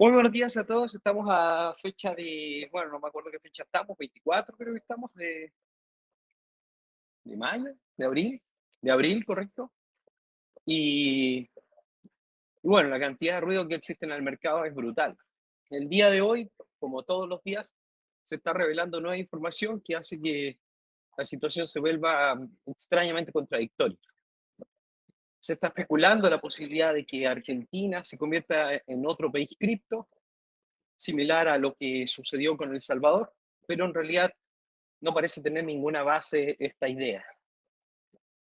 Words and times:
Buenos 0.00 0.32
días 0.32 0.56
a 0.56 0.64
todos. 0.64 0.94
Estamos 0.94 1.26
a 1.28 1.74
fecha 1.74 2.14
de, 2.14 2.66
bueno, 2.72 2.92
no 2.92 3.00
me 3.00 3.08
acuerdo 3.08 3.30
qué 3.30 3.38
fecha 3.38 3.64
estamos, 3.64 3.98
24 3.98 4.56
creo 4.56 4.72
que 4.72 4.78
estamos 4.78 5.12
de, 5.12 5.52
de 7.22 7.36
mayo, 7.36 7.74
de 7.98 8.06
abril, 8.06 8.42
de 8.80 8.90
abril, 8.90 9.22
correcto. 9.26 9.70
Y 10.64 11.50
bueno, 12.62 12.88
la 12.88 12.98
cantidad 12.98 13.34
de 13.34 13.40
ruido 13.42 13.68
que 13.68 13.74
existe 13.74 14.06
en 14.06 14.12
el 14.12 14.22
mercado 14.22 14.64
es 14.64 14.74
brutal. 14.74 15.18
El 15.68 15.86
día 15.86 16.08
de 16.08 16.22
hoy, 16.22 16.50
como 16.78 17.02
todos 17.02 17.28
los 17.28 17.42
días, 17.42 17.74
se 18.24 18.36
está 18.36 18.54
revelando 18.54 19.02
nueva 19.02 19.18
información 19.18 19.82
que 19.84 19.96
hace 19.96 20.18
que 20.18 20.58
la 21.14 21.26
situación 21.26 21.68
se 21.68 21.78
vuelva 21.78 22.40
extrañamente 22.64 23.32
contradictoria 23.32 23.98
se 25.40 25.54
está 25.54 25.68
especulando 25.68 26.28
la 26.28 26.40
posibilidad 26.40 26.92
de 26.92 27.06
que 27.06 27.26
Argentina 27.26 28.04
se 28.04 28.18
convierta 28.18 28.74
en 28.86 29.06
otro 29.06 29.32
país 29.32 29.56
cripto, 29.58 30.08
similar 30.96 31.48
a 31.48 31.56
lo 31.56 31.74
que 31.74 32.06
sucedió 32.06 32.58
con 32.58 32.74
El 32.74 32.82
Salvador, 32.82 33.32
pero 33.66 33.86
en 33.86 33.94
realidad 33.94 34.32
no 35.00 35.14
parece 35.14 35.40
tener 35.40 35.64
ninguna 35.64 36.02
base 36.02 36.56
esta 36.58 36.88
idea. 36.88 37.24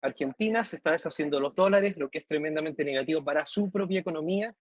Argentina 0.02 0.62
se 0.62 0.76
está 0.76 0.92
deshaciendo 0.92 1.40
los 1.40 1.54
dólares, 1.54 1.96
lo 1.96 2.10
que 2.10 2.18
es 2.18 2.26
tremendamente 2.26 2.84
negativo 2.84 3.24
para 3.24 3.46
su 3.46 3.70
propia 3.70 4.00
economía, 4.00 4.54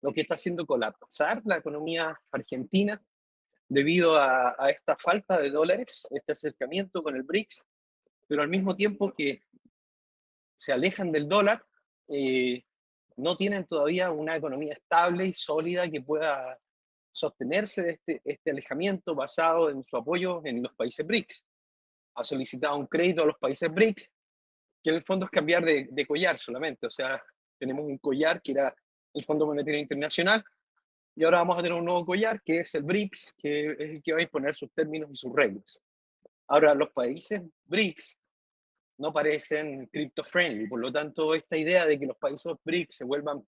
lo 0.00 0.12
que 0.12 0.20
está 0.20 0.34
haciendo 0.34 0.66
colapsar 0.66 1.42
la 1.44 1.56
economía 1.56 2.20
argentina 2.30 3.02
debido 3.68 4.16
a, 4.16 4.54
a 4.56 4.70
esta 4.70 4.96
falta 4.96 5.40
de 5.40 5.50
dólares, 5.50 6.06
este 6.10 6.32
acercamiento 6.32 7.02
con 7.02 7.16
el 7.16 7.24
BRICS, 7.24 7.64
pero 8.28 8.42
al 8.42 8.48
mismo 8.48 8.76
tiempo 8.76 9.12
que 9.12 9.42
se 10.56 10.72
alejan 10.72 11.10
del 11.10 11.28
dólar, 11.28 11.64
eh, 12.08 12.62
no 13.16 13.36
tienen 13.36 13.66
todavía 13.66 14.10
una 14.10 14.36
economía 14.36 14.72
estable 14.72 15.26
y 15.26 15.34
sólida 15.34 15.90
que 15.90 16.00
pueda 16.00 16.58
sostenerse 17.12 17.82
de 17.82 17.90
este, 17.92 18.20
este 18.24 18.50
alejamiento 18.50 19.14
basado 19.14 19.70
en 19.70 19.84
su 19.84 19.96
apoyo 19.96 20.42
en 20.44 20.62
los 20.62 20.74
países 20.74 21.06
BRICS. 21.06 21.44
Ha 22.16 22.24
solicitado 22.24 22.76
un 22.76 22.86
crédito 22.86 23.22
a 23.22 23.26
los 23.26 23.38
países 23.38 23.72
BRICS, 23.72 24.10
que 24.82 24.90
en 24.90 24.96
el 24.96 25.02
fondo 25.02 25.26
es 25.26 25.30
cambiar 25.30 25.64
de, 25.64 25.88
de 25.90 26.06
collar 26.06 26.38
solamente. 26.38 26.86
O 26.86 26.90
sea, 26.90 27.22
tenemos 27.58 27.84
un 27.84 27.98
collar 27.98 28.42
que 28.42 28.52
era 28.52 28.74
el 29.14 29.24
Fondo 29.24 29.46
Monetario 29.46 29.78
Internacional, 29.78 30.44
y 31.16 31.24
ahora 31.24 31.38
vamos 31.38 31.58
a 31.58 31.62
tener 31.62 31.78
un 31.78 31.84
nuevo 31.84 32.04
collar 32.04 32.42
que 32.42 32.60
es 32.60 32.74
el 32.74 32.82
BRICS, 32.82 33.34
que 33.38 33.66
es 33.66 33.78
el 33.78 34.02
que 34.02 34.12
va 34.12 34.18
a 34.18 34.22
imponer 34.22 34.54
sus 34.54 34.72
términos 34.72 35.10
y 35.12 35.16
sus 35.16 35.32
reglas. 35.32 35.80
Ahora, 36.48 36.74
los 36.74 36.90
países 36.90 37.40
BRICS 37.64 38.18
no 38.98 39.12
parecen 39.12 39.86
crypto-friendly. 39.86 40.68
Por 40.68 40.80
lo 40.80 40.92
tanto, 40.92 41.34
esta 41.34 41.56
idea 41.56 41.86
de 41.86 41.98
que 41.98 42.06
los 42.06 42.16
países 42.16 42.52
BRICS 42.64 42.96
se 42.96 43.04
vuelvan 43.04 43.42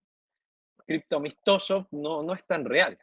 cripto-amistosos 0.86 1.86
no, 1.90 2.22
no 2.22 2.34
es 2.34 2.46
tan 2.46 2.64
real. 2.64 2.98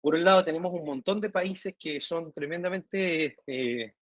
Por 0.00 0.14
un 0.14 0.24
lado, 0.24 0.44
tenemos 0.44 0.72
un 0.72 0.84
montón 0.84 1.20
de 1.20 1.30
países 1.30 1.74
que 1.78 2.00
son 2.00 2.32
tremendamente 2.32 3.36
eh, 3.46 3.92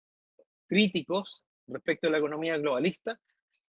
críticos 0.65 1.43
respecto 1.67 2.07
a 2.07 2.11
la 2.11 2.19
economía 2.19 2.57
globalista, 2.57 3.19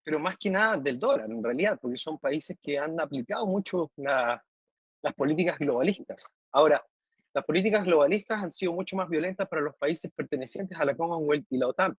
pero 0.03 0.19
más 0.19 0.37
que 0.37 0.51
nada 0.51 0.77
del 0.77 0.99
dólar, 0.99 1.31
en 1.31 1.43
realidad, 1.43 1.79
porque 1.81 1.97
son 1.97 2.19
países 2.19 2.59
que 2.63 2.79
han 2.79 3.01
aplicado 3.01 3.47
mucho 3.47 3.91
las 3.97 5.15
políticas 5.17 5.59
globalistas. 5.59 6.27
Ahora, 6.53 6.85
las 7.33 7.45
políticas 7.45 7.85
globalistas 7.85 8.43
han 8.43 8.51
sido 8.51 8.73
mucho 8.73 8.97
más 8.97 9.09
violentas 9.09 9.49
para 9.49 9.63
los 9.63 9.77
países 9.77 10.11
pertenecientes 10.15 10.79
a 10.79 10.85
la 10.85 10.97
Commonwealth 10.97 11.47
y 11.51 11.59
la 11.59 11.69
OTAN 11.69 11.97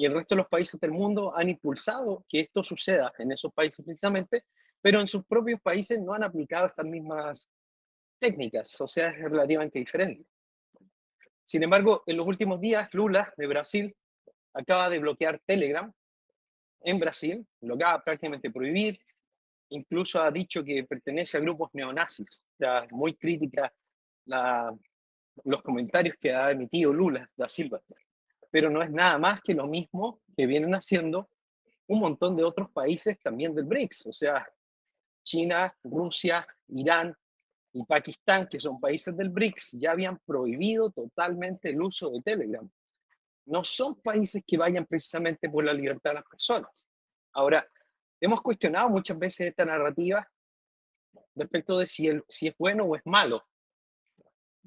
y 0.00 0.06
el 0.06 0.14
resto 0.14 0.34
de 0.34 0.38
los 0.38 0.48
países 0.48 0.80
del 0.80 0.92
mundo 0.92 1.36
han 1.36 1.50
impulsado 1.50 2.24
que 2.26 2.40
esto 2.40 2.62
suceda 2.62 3.12
en 3.18 3.32
esos 3.32 3.52
países 3.52 3.84
precisamente, 3.84 4.44
pero 4.80 4.98
en 4.98 5.06
sus 5.06 5.26
propios 5.26 5.60
países 5.60 6.00
no 6.00 6.14
han 6.14 6.24
aplicado 6.24 6.64
estas 6.64 6.86
mismas 6.86 7.50
técnicas, 8.18 8.80
o 8.80 8.88
sea, 8.88 9.10
es 9.10 9.22
relativamente 9.22 9.78
diferente. 9.78 10.24
Sin 11.44 11.62
embargo, 11.62 12.02
en 12.06 12.16
los 12.16 12.26
últimos 12.26 12.62
días, 12.62 12.88
Lula 12.94 13.30
de 13.36 13.46
Brasil 13.46 13.94
acaba 14.54 14.88
de 14.88 15.00
bloquear 15.00 15.38
Telegram 15.44 15.92
en 16.80 16.98
Brasil, 16.98 17.46
lo 17.60 17.74
acaba 17.74 18.02
prácticamente 18.02 18.50
prohibir, 18.50 18.98
incluso 19.68 20.22
ha 20.22 20.30
dicho 20.30 20.64
que 20.64 20.82
pertenece 20.84 21.36
a 21.36 21.40
grupos 21.40 21.68
neonazis, 21.74 22.42
o 22.54 22.56
sea, 22.56 22.86
muy 22.90 23.16
crítica 23.16 23.70
la, 24.24 24.74
los 25.44 25.60
comentarios 25.60 26.16
que 26.18 26.32
ha 26.32 26.52
emitido 26.52 26.90
Lula 26.90 27.30
da 27.36 27.50
Silva 27.50 27.82
pero 28.50 28.70
no 28.70 28.82
es 28.82 28.90
nada 28.90 29.18
más 29.18 29.40
que 29.40 29.54
lo 29.54 29.66
mismo 29.66 30.20
que 30.36 30.46
vienen 30.46 30.74
haciendo 30.74 31.28
un 31.86 32.00
montón 32.00 32.36
de 32.36 32.44
otros 32.44 32.70
países 32.70 33.18
también 33.20 33.54
del 33.54 33.64
BRICS, 33.64 34.06
o 34.06 34.12
sea, 34.12 34.46
China, 35.24 35.74
Rusia, 35.82 36.46
Irán 36.68 37.14
y 37.72 37.84
Pakistán, 37.84 38.48
que 38.48 38.60
son 38.60 38.80
países 38.80 39.16
del 39.16 39.28
BRICS, 39.28 39.72
ya 39.72 39.92
habían 39.92 40.18
prohibido 40.18 40.90
totalmente 40.90 41.70
el 41.70 41.82
uso 41.82 42.10
de 42.10 42.22
Telegram. 42.22 42.68
No 43.46 43.64
son 43.64 44.00
países 44.00 44.42
que 44.46 44.56
vayan 44.56 44.86
precisamente 44.86 45.48
por 45.48 45.64
la 45.64 45.72
libertad 45.72 46.10
de 46.10 46.14
las 46.14 46.24
personas. 46.24 46.86
Ahora, 47.32 47.66
hemos 48.20 48.40
cuestionado 48.40 48.88
muchas 48.88 49.18
veces 49.18 49.48
esta 49.48 49.64
narrativa 49.64 50.26
respecto 51.34 51.78
de 51.78 51.86
si, 51.86 52.08
si 52.28 52.48
es 52.48 52.54
bueno 52.56 52.84
o 52.84 52.96
es 52.96 53.02
malo 53.04 53.44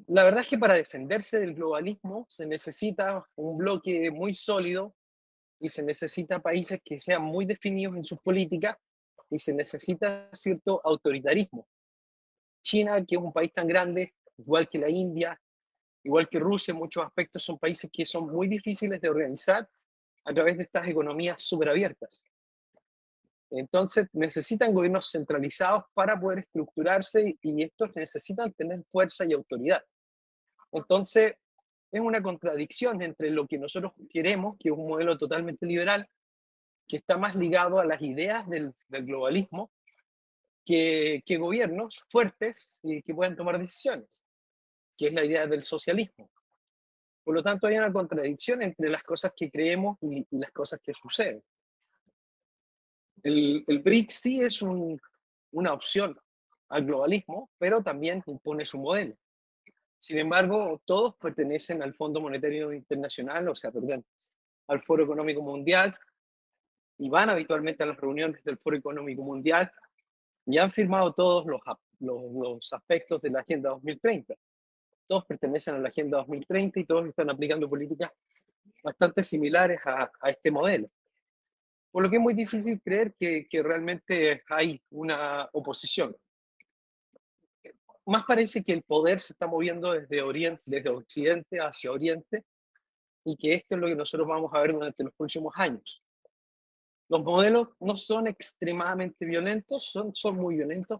la 0.07 0.23
verdad 0.23 0.41
es 0.41 0.47
que 0.47 0.57
para 0.57 0.73
defenderse 0.73 1.39
del 1.39 1.53
globalismo 1.53 2.25
se 2.29 2.45
necesita 2.45 3.25
un 3.35 3.57
bloque 3.57 4.09
muy 4.11 4.33
sólido 4.33 4.95
y 5.59 5.69
se 5.69 5.83
necesita 5.83 6.41
países 6.41 6.81
que 6.83 6.99
sean 6.99 7.21
muy 7.21 7.45
definidos 7.45 7.95
en 7.95 8.03
sus 8.03 8.19
políticas 8.19 8.77
y 9.29 9.39
se 9.39 9.53
necesita 9.53 10.29
cierto 10.33 10.81
autoritarismo. 10.83 11.67
China, 12.63 13.03
que 13.05 13.15
es 13.15 13.21
un 13.21 13.33
país 13.33 13.53
tan 13.53 13.67
grande, 13.67 14.13
igual 14.37 14.67
que 14.67 14.79
la 14.79 14.89
India, 14.89 15.39
igual 16.03 16.27
que 16.27 16.39
Rusia, 16.39 16.71
en 16.71 16.79
muchos 16.79 17.03
aspectos 17.05 17.43
son 17.43 17.57
países 17.57 17.89
que 17.91 18.05
son 18.05 18.31
muy 18.31 18.47
difíciles 18.47 18.99
de 18.99 19.09
organizar 19.09 19.69
a 20.25 20.33
través 20.33 20.57
de 20.57 20.63
estas 20.63 20.87
economías 20.87 21.41
superabiertas. 21.41 22.21
Entonces 23.55 24.07
necesitan 24.13 24.73
gobiernos 24.73 25.11
centralizados 25.11 25.83
para 25.93 26.19
poder 26.19 26.39
estructurarse 26.39 27.37
y 27.39 27.61
estos 27.61 27.95
necesitan 27.95 28.51
tener 28.53 28.83
fuerza 28.91 29.25
y 29.25 29.33
autoridad. 29.33 29.83
Entonces 30.71 31.35
es 31.91 32.01
una 32.01 32.23
contradicción 32.23 33.03
entre 33.03 33.29
lo 33.29 33.45
que 33.45 33.59
nosotros 33.59 33.93
queremos, 34.09 34.57
que 34.57 34.69
es 34.69 34.75
un 34.75 34.87
modelo 34.87 35.15
totalmente 35.19 35.67
liberal, 35.67 36.09
que 36.87 36.97
está 36.97 37.15
más 37.15 37.35
ligado 37.35 37.79
a 37.79 37.85
las 37.85 38.01
ideas 38.01 38.49
del, 38.49 38.73
globalismo, 38.89 39.71
que, 40.65 41.21
gobiernos 41.37 42.03
fuertes 42.09 42.79
y 42.81 43.03
que 43.03 43.13
puedan 43.13 43.35
tomar 43.35 43.59
decisiones, 43.59 44.23
que 44.97 45.07
es 45.07 45.13
la 45.13 45.23
idea 45.25 45.45
del 45.45 45.61
socialismo. 45.61 46.31
Por 47.23 47.35
lo 47.35 47.43
tanto, 47.43 47.67
hay 47.67 47.77
una 47.77 47.93
contradicción 47.93 48.63
entre 48.63 48.89
las 48.89 49.03
cosas 49.03 49.31
que 49.35 49.51
creemos 49.51 49.99
y 50.01 50.25
las 50.31 50.51
cosas 50.51 50.79
que 50.81 50.93
suceden. 50.95 51.43
El, 53.23 53.63
el 53.67 53.79
BRICS 53.79 54.13
sí 54.13 54.41
es 54.41 54.61
una 54.61 55.73
opción 55.73 56.17
al 56.69 56.85
globalismo, 56.85 57.49
pero 57.57 57.81
también 57.81 58.23
impone 58.27 58.65
su 58.65 58.77
modelo. 58.77 59.15
Sin 59.99 60.17
embargo, 60.17 60.81
todos 60.85 61.15
pertenecen 61.15 61.81
al 61.81 61.93
Fondo 61.93 62.19
Monetario 62.19 62.73
Internacional, 62.73 63.47
o 63.47 63.55
sea, 63.55 63.71
perdón, 63.71 64.03
al 64.67 64.81
Foro 64.81 65.03
Económico 65.03 65.41
Mundial, 65.41 65.97
y 66.97 67.09
van 67.09 67.29
habitualmente 67.29 67.83
a 67.83 67.85
las 67.85 67.97
reuniones 67.97 68.43
del 68.43 68.57
Foro 68.57 68.75
Económico 68.75 69.23
Mundial, 69.23 69.71
y 70.45 70.57
han 70.57 70.71
firmado 70.71 71.13
todos 71.13 71.45
los, 71.45 71.61
los, 71.99 72.73
aspectos 72.73 73.21
de 73.21 73.29
la 73.29 73.39
Agenda 73.39 73.69
2030. 73.69 74.33
Todos 75.07 75.25
pertenecen 75.25 75.75
a 75.75 75.79
la 75.79 75.87
Agenda 75.87 76.17
2030 76.17 76.79
y 76.81 76.85
todos 76.85 77.07
están 77.07 77.29
aplicando 77.29 77.69
políticas 77.69 78.11
bastante 78.83 79.23
similares 79.23 79.79
a, 79.85 80.11
a 80.19 80.29
este 80.29 80.51
modelo. 80.51 80.89
Por 81.93 82.01
lo 82.01 82.09
que 82.09 82.15
es 82.15 82.21
muy 82.23 82.33
difícil 82.33 82.81
creer 82.81 83.13
que, 83.13 83.47
que 83.47 83.61
realmente 83.61 84.41
hay 84.49 84.81
una 84.89 85.47
oposición. 85.53 86.15
Más 88.07 88.25
parece 88.25 88.63
que 88.63 88.73
el 88.73 88.81
poder 88.81 89.19
se 89.19 89.33
está 89.33 89.45
moviendo 89.45 89.91
desde, 89.91 90.23
oriente, 90.23 90.63
desde 90.65 90.89
Occidente 90.89 91.59
hacia 91.59 91.91
Oriente 91.91 92.45
y 93.23 93.37
que 93.37 93.53
esto 93.53 93.75
es 93.75 93.81
lo 93.81 93.85
que 93.85 93.95
nosotros 93.95 94.27
vamos 94.27 94.51
a 94.55 94.59
ver 94.61 94.73
durante 94.73 95.03
los 95.03 95.13
próximos 95.13 95.53
años. 95.55 96.03
Los 97.09 97.23
modelos 97.23 97.69
no 97.79 97.95
son 97.95 98.25
extremadamente 98.25 99.23
violentos, 99.23 99.91
son, 99.91 100.15
son 100.15 100.35
muy 100.35 100.55
violentos, 100.55 100.99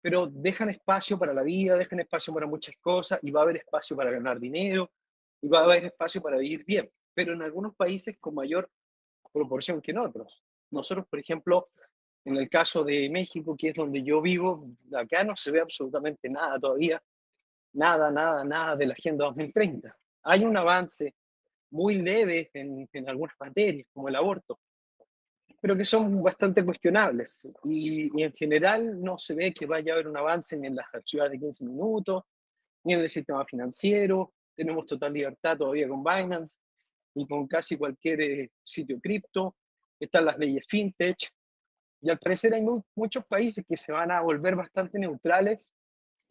pero 0.00 0.28
dejan 0.28 0.70
espacio 0.70 1.18
para 1.18 1.34
la 1.34 1.42
vida, 1.42 1.76
dejan 1.76 1.98
espacio 1.98 2.32
para 2.32 2.46
muchas 2.46 2.76
cosas 2.80 3.18
y 3.22 3.32
va 3.32 3.40
a 3.40 3.42
haber 3.42 3.56
espacio 3.56 3.96
para 3.96 4.12
ganar 4.12 4.38
dinero 4.38 4.88
y 5.40 5.48
va 5.48 5.62
a 5.62 5.64
haber 5.64 5.86
espacio 5.86 6.22
para 6.22 6.36
vivir 6.36 6.64
bien. 6.64 6.88
Pero 7.12 7.32
en 7.32 7.42
algunos 7.42 7.74
países 7.74 8.16
con 8.20 8.36
mayor 8.36 8.70
proporción 9.32 9.80
que 9.80 9.90
en 9.92 9.98
otros. 9.98 10.42
Nosotros, 10.70 11.06
por 11.06 11.18
ejemplo, 11.18 11.68
en 12.24 12.36
el 12.36 12.48
caso 12.48 12.84
de 12.84 13.08
México, 13.10 13.56
que 13.56 13.68
es 13.68 13.74
donde 13.74 14.02
yo 14.02 14.20
vivo, 14.20 14.68
acá 14.94 15.24
no 15.24 15.34
se 15.34 15.50
ve 15.50 15.60
absolutamente 15.60 16.28
nada 16.28 16.58
todavía, 16.58 17.02
nada, 17.72 18.10
nada, 18.10 18.44
nada 18.44 18.76
de 18.76 18.86
la 18.86 18.92
Agenda 18.92 19.24
2030. 19.26 19.96
Hay 20.24 20.44
un 20.44 20.56
avance 20.56 21.14
muy 21.70 22.00
leve 22.00 22.50
en, 22.54 22.88
en 22.92 23.08
algunas 23.08 23.34
materias, 23.40 23.86
como 23.92 24.08
el 24.08 24.16
aborto, 24.16 24.60
pero 25.60 25.76
que 25.76 25.84
son 25.84 26.22
bastante 26.22 26.64
cuestionables. 26.64 27.46
Y, 27.64 28.18
y, 28.18 28.22
en 28.22 28.32
general 28.32 29.02
no 29.02 29.18
se 29.18 29.34
ve 29.34 29.52
que 29.52 29.66
vaya 29.66 29.92
a 29.92 29.94
haber 29.94 30.08
un 30.08 30.16
avance 30.16 30.56
ni 30.56 30.68
en 30.68 30.76
las 30.76 30.86
ciudades 31.04 31.32
de 31.32 31.38
15 31.38 31.64
minutos, 31.64 32.24
ni 32.84 32.94
en 32.94 33.00
el 33.00 33.08
sistema 33.08 33.44
financiero. 33.44 34.32
Tenemos 34.54 34.86
total 34.86 35.12
libertad 35.12 35.56
todavía 35.56 35.88
con 35.88 36.04
Binance 36.04 36.58
y 37.14 37.26
con 37.26 37.46
casi 37.46 37.76
cualquier 37.76 38.20
eh, 38.20 38.50
sitio 38.62 39.00
cripto. 39.00 39.56
Están 39.98 40.26
las 40.26 40.38
leyes 40.38 40.64
fintech. 40.68 41.18
Y 42.00 42.10
al 42.10 42.18
parecer 42.18 42.54
hay 42.54 42.64
muchos 42.94 43.24
países 43.26 43.64
que 43.66 43.76
se 43.76 43.92
van 43.92 44.10
a 44.10 44.20
volver 44.20 44.56
bastante 44.56 44.98
neutrales 44.98 45.72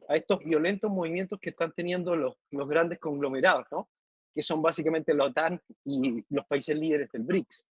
a 0.10 0.16
estos 0.16 0.40
violentos 0.40 0.92
movimientos 0.92 1.40
que 1.40 1.52
están 1.52 1.72
teniendo 1.72 2.16
los, 2.16 2.36
los 2.50 2.68
grandes 2.68 3.00
conglomerados, 3.00 3.66
¿no? 3.72 3.90
que 4.34 4.42
son 4.42 4.62
básicamente 4.62 5.14
la 5.14 5.26
OTAN 5.26 5.62
y 5.86 6.24
los 6.30 6.46
países 6.46 6.76
líderes 6.76 7.10
del 7.12 7.24
BRICS. 7.24 7.66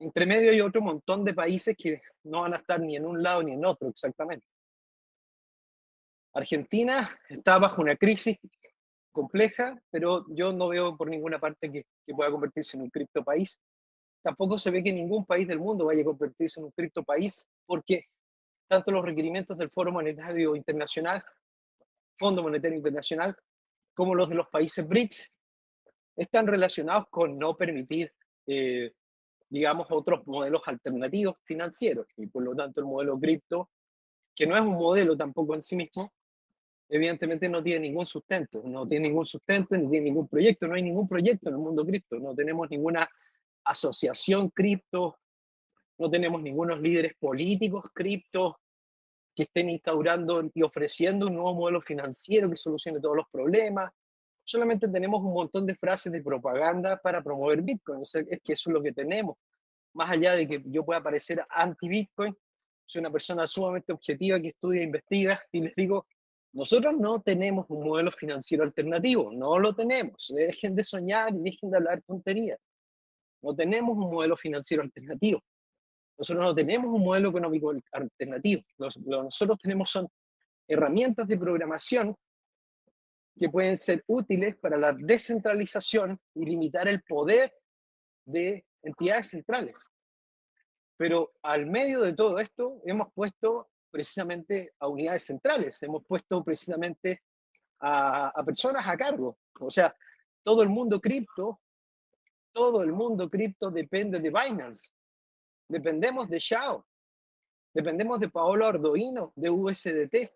Entre 0.00 0.26
medio 0.26 0.50
hay 0.50 0.60
otro 0.60 0.80
montón 0.80 1.24
de 1.24 1.34
países 1.34 1.76
que 1.76 2.00
no 2.24 2.42
van 2.42 2.54
a 2.54 2.58
estar 2.58 2.80
ni 2.80 2.96
en 2.96 3.04
un 3.04 3.22
lado 3.22 3.42
ni 3.42 3.52
en 3.52 3.64
otro 3.64 3.88
exactamente. 3.88 4.46
Argentina 6.32 7.08
está 7.28 7.58
bajo 7.58 7.82
una 7.82 7.96
crisis 7.96 8.38
compleja, 9.12 9.80
pero 9.90 10.24
yo 10.28 10.52
no 10.52 10.68
veo 10.68 10.96
por 10.96 11.08
ninguna 11.08 11.38
parte 11.38 11.70
que, 11.70 11.84
que 12.06 12.14
pueda 12.14 12.30
convertirse 12.30 12.76
en 12.76 12.84
un 12.84 12.90
cripto 12.90 13.24
país. 13.24 13.60
Tampoco 14.22 14.58
se 14.58 14.70
ve 14.70 14.82
que 14.82 14.92
ningún 14.92 15.24
país 15.24 15.46
del 15.46 15.58
mundo 15.58 15.86
vaya 15.86 16.02
a 16.02 16.04
convertirse 16.04 16.60
en 16.60 16.66
un 16.66 16.72
cripto 16.72 17.02
país, 17.02 17.46
porque 17.66 18.04
tanto 18.68 18.90
los 18.90 19.04
requerimientos 19.04 19.56
del 19.56 19.70
Foro 19.70 19.90
Monetario 19.90 20.54
Internacional, 20.54 21.24
Fondo 22.18 22.42
Monetario 22.42 22.76
Internacional, 22.76 23.36
como 23.94 24.14
los 24.14 24.28
de 24.28 24.34
los 24.34 24.48
países 24.48 24.86
BRICS, 24.86 25.32
están 26.16 26.46
relacionados 26.46 27.06
con 27.08 27.38
no 27.38 27.56
permitir, 27.56 28.12
eh, 28.46 28.92
digamos, 29.48 29.90
otros 29.90 30.26
modelos 30.26 30.62
alternativos 30.66 31.36
financieros. 31.44 32.06
Y 32.16 32.26
por 32.26 32.42
lo 32.42 32.54
tanto 32.54 32.80
el 32.80 32.86
modelo 32.86 33.18
cripto, 33.18 33.70
que 34.34 34.46
no 34.46 34.56
es 34.56 34.62
un 34.62 34.74
modelo 34.74 35.16
tampoco 35.16 35.54
en 35.54 35.62
sí 35.62 35.76
mismo, 35.76 36.12
evidentemente 36.88 37.48
no 37.48 37.62
tiene 37.62 37.80
ningún 37.88 38.06
sustento, 38.06 38.62
no 38.64 38.86
tiene 38.86 39.08
ningún 39.08 39.26
sustento, 39.26 39.76
ni 39.76 39.88
tiene 39.88 40.06
ningún 40.06 40.28
proyecto, 40.28 40.66
no 40.66 40.74
hay 40.74 40.82
ningún 40.82 41.08
proyecto 41.08 41.48
en 41.48 41.54
el 41.56 41.60
mundo 41.60 41.84
cripto, 41.84 42.18
no 42.18 42.34
tenemos 42.34 42.70
ninguna 42.70 43.08
asociación 43.64 44.50
cripto, 44.50 45.18
no 45.98 46.10
tenemos 46.10 46.42
ningunos 46.42 46.80
líderes 46.80 47.14
políticos 47.18 47.84
cripto 47.92 48.58
que 49.34 49.42
estén 49.42 49.68
instaurando 49.70 50.50
y 50.54 50.62
ofreciendo 50.62 51.26
un 51.26 51.34
nuevo 51.34 51.54
modelo 51.54 51.80
financiero 51.80 52.48
que 52.50 52.56
solucione 52.56 53.00
todos 53.00 53.16
los 53.16 53.26
problemas. 53.30 53.92
Solamente 54.42 54.88
tenemos 54.88 55.22
un 55.22 55.32
montón 55.32 55.66
de 55.66 55.76
frases 55.76 56.10
de 56.12 56.22
propaganda 56.22 56.96
para 56.96 57.22
promover 57.22 57.62
Bitcoin. 57.62 58.02
Es, 58.02 58.12
que 58.12 58.52
eso 58.52 58.70
es 58.70 58.74
lo 58.74 58.82
que 58.82 58.92
tenemos. 58.92 59.38
Más 59.92 60.10
allá 60.10 60.32
de 60.32 60.48
que 60.48 60.62
yo 60.66 60.84
pueda 60.84 61.02
parecer 61.02 61.44
anti-Bitcoin, 61.50 62.34
soy 62.84 63.00
una 63.00 63.12
persona 63.12 63.46
sumamente 63.46 63.92
objetiva 63.92 64.40
que 64.40 64.48
estudia 64.48 64.80
e 64.80 64.84
investiga 64.84 65.40
y 65.52 65.60
les 65.60 65.74
digo, 65.76 66.06
nosotros 66.52 66.94
no 66.98 67.20
tenemos 67.20 67.66
un 67.68 67.86
modelo 67.86 68.10
financiero 68.10 68.64
alternativo, 68.64 69.30
no 69.32 69.58
lo 69.58 69.74
tenemos. 69.74 70.32
Dejen 70.34 70.74
de 70.74 70.84
soñar 70.84 71.34
y 71.34 71.42
dejen 71.42 71.70
de 71.70 71.76
hablar 71.76 72.02
tonterías. 72.02 72.58
No 73.42 73.54
tenemos 73.54 73.96
un 73.96 74.10
modelo 74.10 74.36
financiero 74.36 74.82
alternativo. 74.82 75.40
Nosotros 76.16 76.44
no 76.44 76.54
tenemos 76.54 76.92
un 76.92 77.04
modelo 77.04 77.28
económico 77.28 77.72
alternativo. 77.92 78.62
Lo 78.78 78.88
que 78.88 79.00
nosotros 79.00 79.58
tenemos 79.58 79.90
son 79.90 80.08
herramientas 80.66 81.28
de 81.28 81.38
programación 81.38 82.16
que 83.38 83.48
pueden 83.48 83.76
ser 83.76 84.02
útiles 84.06 84.56
para 84.56 84.76
la 84.76 84.92
descentralización 84.92 86.18
y 86.34 86.44
limitar 86.44 86.88
el 86.88 87.02
poder 87.02 87.54
de 88.24 88.66
entidades 88.82 89.28
centrales. 89.28 89.78
Pero 90.96 91.32
al 91.42 91.66
medio 91.66 92.02
de 92.02 92.14
todo 92.14 92.40
esto 92.40 92.82
hemos 92.84 93.12
puesto 93.12 93.68
precisamente 93.90 94.72
a 94.78 94.88
unidades 94.88 95.24
centrales, 95.24 95.82
hemos 95.82 96.04
puesto 96.04 96.42
precisamente 96.44 97.22
a, 97.80 98.42
personas 98.44 98.86
a 98.86 98.96
cargo. 98.96 99.38
O 99.60 99.70
sea, 99.70 99.94
todo 100.42 100.62
el 100.62 100.68
mundo 100.68 101.00
cripto, 101.00 101.60
todo 102.52 102.82
el 102.82 102.92
mundo 102.92 103.28
cripto 103.28 103.70
depende 103.70 104.18
de 104.18 104.30
Binance. 104.30 104.90
Dependemos 105.68 106.28
de 106.28 106.38
Shao. 106.38 106.86
Dependemos 107.74 108.18
de 108.18 108.30
Paolo 108.30 108.66
Ardoino, 108.66 109.32
de 109.36 109.50
USDT. 109.50 110.32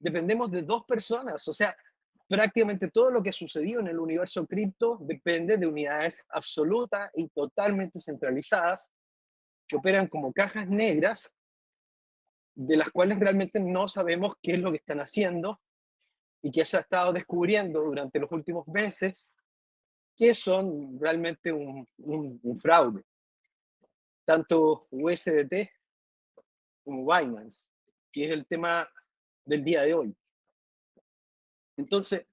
Dependemos 0.00 0.50
de 0.50 0.62
dos 0.62 0.84
personas. 0.84 1.46
O 1.48 1.52
sea, 1.52 1.76
prácticamente 2.28 2.90
todo 2.90 3.10
lo 3.10 3.22
que 3.22 3.30
ha 3.30 3.32
sucedido 3.32 3.80
en 3.80 3.88
el 3.88 3.98
universo 3.98 4.46
cripto 4.46 4.98
depende 5.00 5.56
de 5.56 5.66
unidades 5.66 6.26
absolutas 6.28 7.10
y 7.14 7.28
totalmente 7.28 8.00
centralizadas 8.00 8.90
que 9.66 9.76
operan 9.76 10.08
como 10.08 10.32
cajas 10.32 10.68
negras 10.68 11.32
de 12.58 12.76
las 12.76 12.90
cuales 12.90 13.20
realmente 13.20 13.60
no 13.60 13.86
sabemos 13.86 14.34
qué 14.42 14.54
es 14.54 14.58
lo 14.58 14.72
que 14.72 14.78
están 14.78 14.98
haciendo 14.98 15.60
y 16.42 16.50
que 16.50 16.64
se 16.64 16.76
ha 16.76 16.80
estado 16.80 17.12
descubriendo 17.12 17.80
durante 17.80 18.18
los 18.18 18.32
últimos 18.32 18.66
meses 18.66 19.30
que 20.16 20.34
son 20.34 20.98
realmente 20.98 21.52
un, 21.52 21.86
un, 21.98 22.58
fraude. 22.58 23.04
Tanto 24.24 24.88
USDT 24.90 25.70
como 26.82 27.06
Binance, 27.06 27.68
que 28.10 28.24
es 28.24 28.30
el 28.32 28.44
tema 28.44 28.88
del 29.44 29.62
día 29.62 29.82
de 29.82 29.94
hoy. 29.94 30.16
Entonces, 31.76 32.26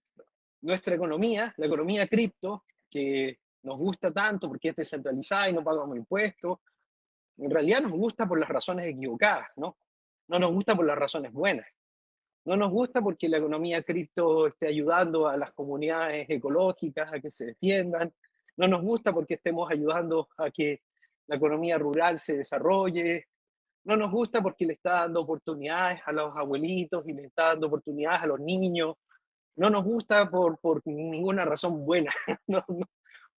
nuestra 0.62 0.96
economía, 0.96 1.54
la 1.58 1.68
economía 1.68 2.08
cripto, 2.08 2.66
que 2.90 3.38
nos 3.62 3.78
gusta 3.78 4.12
tanto 4.12 4.48
porque 4.48 4.70
es 4.70 4.76
descentralizada 4.76 5.50
y 5.50 5.54
no 5.54 5.64
pagamos 5.64 5.96
impuestos, 5.96 6.58
en 7.38 7.52
realidad 7.52 7.82
nos 7.82 7.92
gusta 7.92 8.28
por 8.28 8.40
las 8.40 8.50
razones 8.50 8.88
equivocadas, 8.88 9.50
¿no? 9.58 9.78
No 10.28 10.40
nos 10.40 10.52
gusta 10.52 10.76
por 10.76 10.86
las 10.86 10.98
razones 10.98 11.32
buenas. 11.32 11.68
No 12.46 12.56
nos 12.56 12.72
gusta 12.72 13.02
porque 13.02 13.28
la 13.28 13.38
economía 13.38 13.82
cripto 13.84 14.48
esté 14.48 14.68
ayudando 14.68 15.28
a 15.28 15.38
las 15.38 15.52
comunidades 15.54 16.30
ecológicas 16.30 17.12
a 17.14 17.20
que 17.20 17.32
se 17.32 17.46
defiendan. 17.46 18.14
No 18.58 18.68
nos 18.68 18.82
gusta 18.82 19.12
porque 19.14 19.36
estemos 19.36 19.70
ayudando 19.70 20.30
a 20.38 20.52
que 20.52 20.82
la 21.28 21.38
economía 21.38 21.78
rural 21.78 22.20
se 22.20 22.38
desarrolle. 22.38 23.28
No 23.84 23.98
nos 23.98 24.12
gusta 24.12 24.42
porque 24.42 24.66
le 24.66 24.74
está 24.74 25.02
dando 25.02 25.22
oportunidades 25.22 26.02
a 26.06 26.12
los 26.12 26.36
abuelitos 26.38 27.08
y 27.08 27.14
le 27.14 27.26
está 27.26 27.48
dando 27.48 27.68
oportunidades 27.68 28.22
a 28.22 28.28
los 28.28 28.40
niños 28.40 28.96
no 29.56 29.70
nos 29.70 29.84
gusta 29.84 30.30
por, 30.30 30.60
ninguna 30.86 31.46
razón 31.46 31.86
buena. 31.86 32.12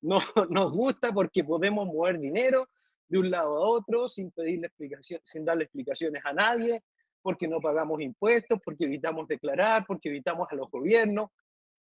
No, 0.03 0.21
nos 0.51 0.73
gusta 0.73 1.11
porque 1.11 1.43
podemos 1.43 1.87
mover 1.87 2.19
dinero 2.19 2.69
de 3.09 3.19
un 3.19 3.31
lado 3.31 3.57
a 3.57 3.69
otro 3.69 4.09
sin 4.09 4.31
pedirle 4.31 4.67
explicación, 4.67 5.21
sin 5.25 5.45
darle 5.45 5.65
explicaciones 5.65 6.23
a 6.25 6.33
nadie, 6.33 6.83
porque 7.23 7.49
no 7.49 7.61
pagamos 7.61 8.01
impuestos, 8.01 8.61
porque 8.65 8.85
evitamos 8.85 9.27
declarar, 9.27 9.85
porque 9.87 10.09
evitamos 10.09 10.49
a 10.51 10.55
los 10.55 10.71
gobiernos, 10.71 11.31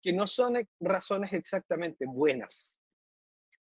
que 0.00 0.12
no 0.12 0.26
son 0.26 0.54
razones 0.80 1.32
exactamente 1.32 2.04
buenas, 2.06 2.78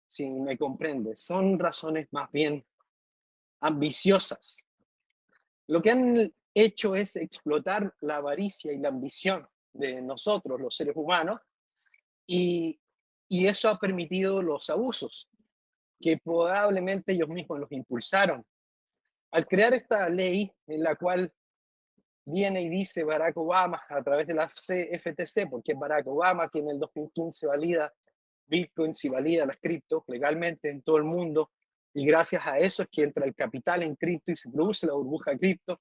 si 0.08 0.28
me 0.28 0.58
comprende, 0.58 1.16
son 1.16 1.58
razones 1.58 2.08
más 2.12 2.30
bien 2.32 2.64
ambiciosas. 3.60 4.58
Lo 5.68 5.80
que 5.80 5.90
han 5.90 6.34
hecho 6.52 6.94
es 6.94 7.16
explotar 7.16 7.94
la 8.00 8.16
avaricia 8.16 8.72
y 8.72 8.78
la 8.78 8.88
ambición 8.88 9.48
de 9.72 10.02
nosotros, 10.02 10.60
los 10.60 10.76
seres 10.76 10.94
humanos, 10.96 11.40
y, 12.26 12.78
y 13.28 13.46
eso 13.46 13.68
ha 13.68 13.78
permitido 13.78 14.42
los 14.42 14.70
abusos, 14.70 15.28
que 16.00 16.18
probablemente 16.18 17.12
ellos 17.12 17.28
mismos 17.28 17.60
los 17.60 17.72
impulsaron. 17.72 18.44
Al 19.32 19.46
crear 19.46 19.74
esta 19.74 20.08
ley 20.08 20.50
en 20.66 20.82
la 20.82 20.94
cual 20.96 21.32
viene 22.26 22.62
y 22.62 22.68
dice 22.68 23.04
Barack 23.04 23.36
Obama 23.36 23.82
a 23.88 24.02
través 24.02 24.26
de 24.26 24.34
la 24.34 24.46
CFTC, 24.46 25.48
porque 25.50 25.72
es 25.72 25.78
Barack 25.78 26.06
Obama 26.06 26.48
quien 26.48 26.64
en 26.66 26.74
el 26.74 26.80
2015 26.80 27.46
valida 27.46 27.92
Bitcoin 28.46 28.92
y 29.02 29.08
valida 29.08 29.46
las 29.46 29.56
criptos 29.58 30.04
legalmente 30.06 30.70
en 30.70 30.82
todo 30.82 30.98
el 30.98 31.04
mundo, 31.04 31.50
y 31.94 32.04
gracias 32.06 32.44
a 32.44 32.58
eso 32.58 32.82
es 32.82 32.88
que 32.88 33.02
entra 33.02 33.24
el 33.24 33.34
capital 33.34 33.82
en 33.82 33.94
cripto 33.94 34.32
y 34.32 34.36
se 34.36 34.50
produce 34.50 34.86
la 34.86 34.94
burbuja 34.94 35.36
cripto. 35.38 35.80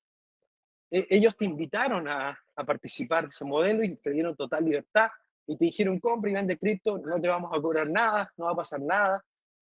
E, 0.92 1.08
ellos 1.10 1.36
te 1.36 1.46
invitaron 1.46 2.08
a, 2.08 2.38
a 2.56 2.64
participar 2.64 3.24
de 3.24 3.30
ese 3.30 3.44
modelo 3.44 3.84
y 3.84 3.96
te 3.96 4.12
dieron 4.12 4.36
total 4.36 4.64
libertad 4.64 5.10
y 5.48 5.58
te 5.58 5.66
dijeron 5.66 6.00
compra 6.00 6.30
y 6.30 6.34
vende 6.34 6.58
cripto, 6.58 7.00
no 7.00 7.20
te 7.20 7.28
vamos 7.28 7.52
a 7.54 7.60
cobrar 7.60 7.90
nada, 7.90 8.32
no 8.38 8.46
va 8.46 8.52
a 8.52 8.56
pasar 8.56 8.80
nada, 8.80 9.24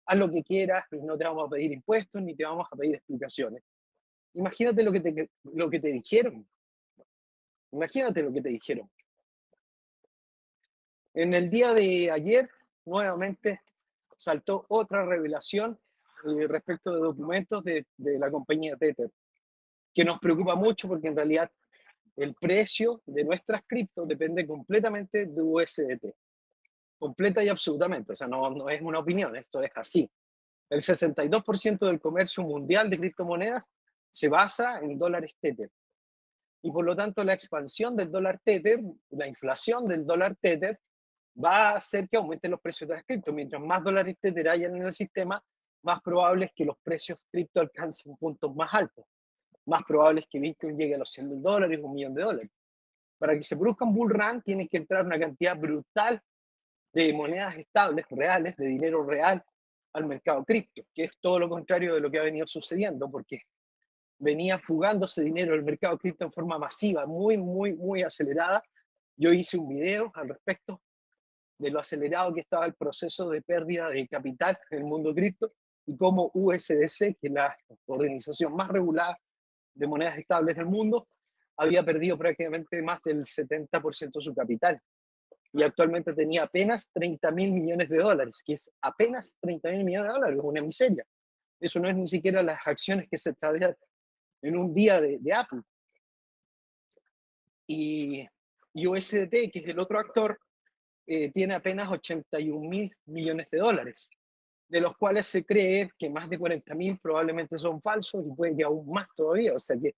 haz 0.08 0.18
lo 0.18 0.30
que 0.30 0.42
quieras 0.42 0.84
no 0.90 1.18
te 1.18 1.24
vamos 1.24 1.46
a 1.46 1.50
pedir 1.50 1.70
impuestos 1.70 2.22
ni 2.22 2.34
te 2.34 2.44
vamos 2.44 2.66
a 2.70 2.76
pedir 2.76 2.94
explicaciones. 2.96 3.62
Imagínate 4.32 4.82
lo 4.82 4.90
que 4.90 5.00
te, 5.00 5.30
lo 5.52 5.68
que 5.68 5.80
te 5.80 5.88
dijeron. 5.88 6.48
Imagínate 7.72 8.22
lo 8.22 8.32
que 8.32 8.40
te 8.40 8.48
dijeron. 8.48 8.90
En 11.12 11.34
el 11.34 11.50
día 11.50 11.74
de 11.74 12.10
ayer, 12.10 12.48
nuevamente, 12.86 13.60
saltó 14.16 14.64
otra 14.68 15.04
revelación 15.04 15.78
eh, 16.24 16.46
respecto 16.46 16.94
de 16.94 17.00
documentos 17.00 17.62
de, 17.62 17.86
de 17.98 18.18
la 18.18 18.30
compañía 18.30 18.76
Tether, 18.76 19.10
que 19.92 20.04
nos 20.04 20.18
preocupa 20.20 20.54
mucho 20.54 20.88
porque 20.88 21.08
en 21.08 21.16
realidad 21.16 21.50
el 22.16 22.34
precio 22.34 23.02
de 23.04 23.24
nuestras 23.24 23.62
criptos 23.66 24.08
depende 24.08 24.46
completamente 24.46 25.26
de 25.26 25.42
USDT. 25.42 26.14
Completa 26.98 27.42
y 27.42 27.48
absolutamente. 27.48 28.12
O 28.12 28.16
sea, 28.16 28.26
no, 28.26 28.50
no 28.50 28.68
es 28.68 28.82
una 28.82 28.98
opinión, 28.98 29.36
esto 29.36 29.62
es 29.62 29.70
así. 29.74 30.10
El 30.68 30.80
62% 30.80 31.78
del 31.86 32.00
comercio 32.00 32.42
mundial 32.42 32.90
de 32.90 32.98
criptomonedas 32.98 33.70
se 34.10 34.28
basa 34.28 34.80
en 34.80 34.98
dólares 34.98 35.36
Tether. 35.40 35.70
Y 36.62 36.70
por 36.70 36.84
lo 36.84 36.96
tanto, 36.96 37.22
la 37.22 37.34
expansión 37.34 37.96
del 37.96 38.10
dólar 38.10 38.40
Tether, 38.42 38.80
la 39.10 39.28
inflación 39.28 39.86
del 39.86 40.04
dólar 40.04 40.36
Tether, 40.36 40.78
va 41.42 41.70
a 41.70 41.76
hacer 41.76 42.08
que 42.08 42.16
aumenten 42.16 42.50
los 42.50 42.60
precios 42.60 42.88
de 42.88 42.96
las 42.96 43.04
cripto. 43.04 43.32
Mientras 43.32 43.62
más 43.62 43.82
dólares 43.82 44.16
Tether 44.20 44.48
hayan 44.48 44.76
en 44.76 44.82
el 44.84 44.92
sistema, 44.92 45.42
más 45.82 46.02
probable 46.02 46.46
es 46.46 46.52
que 46.54 46.64
los 46.64 46.76
precios 46.82 47.24
cripto 47.30 47.60
alcancen 47.60 48.16
puntos 48.16 48.54
más 48.54 48.74
altos. 48.74 49.04
Más 49.66 49.84
probable 49.84 50.20
es 50.20 50.26
que 50.26 50.40
Bitcoin 50.40 50.76
llegue 50.76 50.94
a 50.94 50.98
los 50.98 51.10
100 51.10 51.28
mil 51.28 51.42
dólares, 51.42 51.78
un 51.82 51.94
millón 51.94 52.14
de 52.14 52.22
dólares. 52.22 52.50
Para 53.18 53.34
que 53.34 53.42
se 53.42 53.56
produzca 53.56 53.84
un 53.84 53.94
bull 53.94 54.10
run, 54.10 54.42
tiene 54.42 54.66
que 54.66 54.78
entrar 54.78 55.04
una 55.04 55.18
cantidad 55.18 55.56
brutal 55.56 56.20
de 56.92 57.12
monedas 57.12 57.56
estables, 57.56 58.06
reales, 58.10 58.56
de 58.56 58.66
dinero 58.66 59.04
real 59.04 59.42
al 59.92 60.06
mercado 60.06 60.44
cripto, 60.44 60.82
que 60.94 61.04
es 61.04 61.12
todo 61.20 61.38
lo 61.38 61.48
contrario 61.48 61.94
de 61.94 62.00
lo 62.00 62.10
que 62.10 62.18
ha 62.18 62.22
venido 62.22 62.46
sucediendo, 62.46 63.10
porque 63.10 63.42
venía 64.18 64.58
fugándose 64.58 65.22
dinero 65.22 65.52
del 65.52 65.62
mercado 65.62 65.98
cripto 65.98 66.24
en 66.24 66.32
forma 66.32 66.58
masiva, 66.58 67.06
muy, 67.06 67.36
muy, 67.36 67.74
muy 67.74 68.02
acelerada. 68.02 68.62
Yo 69.16 69.32
hice 69.32 69.56
un 69.56 69.68
video 69.68 70.10
al 70.14 70.28
respecto 70.28 70.80
de 71.58 71.70
lo 71.70 71.80
acelerado 71.80 72.32
que 72.32 72.40
estaba 72.40 72.66
el 72.66 72.74
proceso 72.74 73.28
de 73.30 73.42
pérdida 73.42 73.88
de 73.88 74.06
capital 74.06 74.58
en 74.70 74.78
el 74.78 74.84
mundo 74.84 75.14
cripto 75.14 75.48
y 75.86 75.96
cómo 75.96 76.30
USDC, 76.34 77.16
que 77.18 77.28
es 77.28 77.32
la 77.32 77.56
organización 77.86 78.54
más 78.54 78.68
regulada 78.68 79.18
de 79.74 79.86
monedas 79.86 80.18
estables 80.18 80.56
del 80.56 80.66
mundo, 80.66 81.08
había 81.56 81.84
perdido 81.84 82.16
prácticamente 82.16 82.80
más 82.82 83.02
del 83.02 83.24
70% 83.24 84.12
de 84.12 84.20
su 84.20 84.34
capital. 84.34 84.80
Y 85.52 85.62
actualmente 85.62 86.12
tenía 86.12 86.44
apenas 86.44 86.90
30 86.92 87.30
mil 87.30 87.52
millones 87.52 87.88
de 87.88 87.98
dólares, 87.98 88.42
que 88.44 88.52
es 88.54 88.70
apenas 88.82 89.36
30 89.40 89.70
mil 89.70 89.84
millones 89.84 90.08
de 90.08 90.18
dólares, 90.18 90.40
una 90.42 90.62
miseria. 90.62 91.04
Eso 91.60 91.80
no 91.80 91.88
es 91.88 91.96
ni 91.96 92.06
siquiera 92.06 92.42
las 92.42 92.66
acciones 92.66 93.08
que 93.10 93.16
se 93.16 93.32
tradean 93.32 93.74
en 94.42 94.56
un 94.56 94.72
día 94.72 95.00
de, 95.00 95.18
de 95.18 95.32
Apple. 95.32 95.60
Y, 97.66 98.26
y 98.74 98.86
USDT, 98.86 99.50
que 99.50 99.60
es 99.60 99.68
el 99.68 99.78
otro 99.78 99.98
actor, 99.98 100.38
eh, 101.06 101.30
tiene 101.32 101.54
apenas 101.54 101.90
81 101.90 102.68
mil 102.68 102.94
millones 103.06 103.50
de 103.50 103.58
dólares, 103.58 104.10
de 104.68 104.80
los 104.80 104.94
cuales 104.96 105.26
se 105.26 105.42
cree 105.44 105.90
que 105.98 106.10
más 106.10 106.28
de 106.28 106.38
40 106.38 106.74
mil 106.74 106.98
probablemente 106.98 107.58
son 107.58 107.80
falsos 107.80 108.24
y 108.26 108.34
pueden 108.34 108.56
que 108.56 108.64
aún 108.64 108.86
más 108.90 109.08
todavía. 109.16 109.54
O 109.54 109.58
sea 109.58 109.76
que 109.76 109.94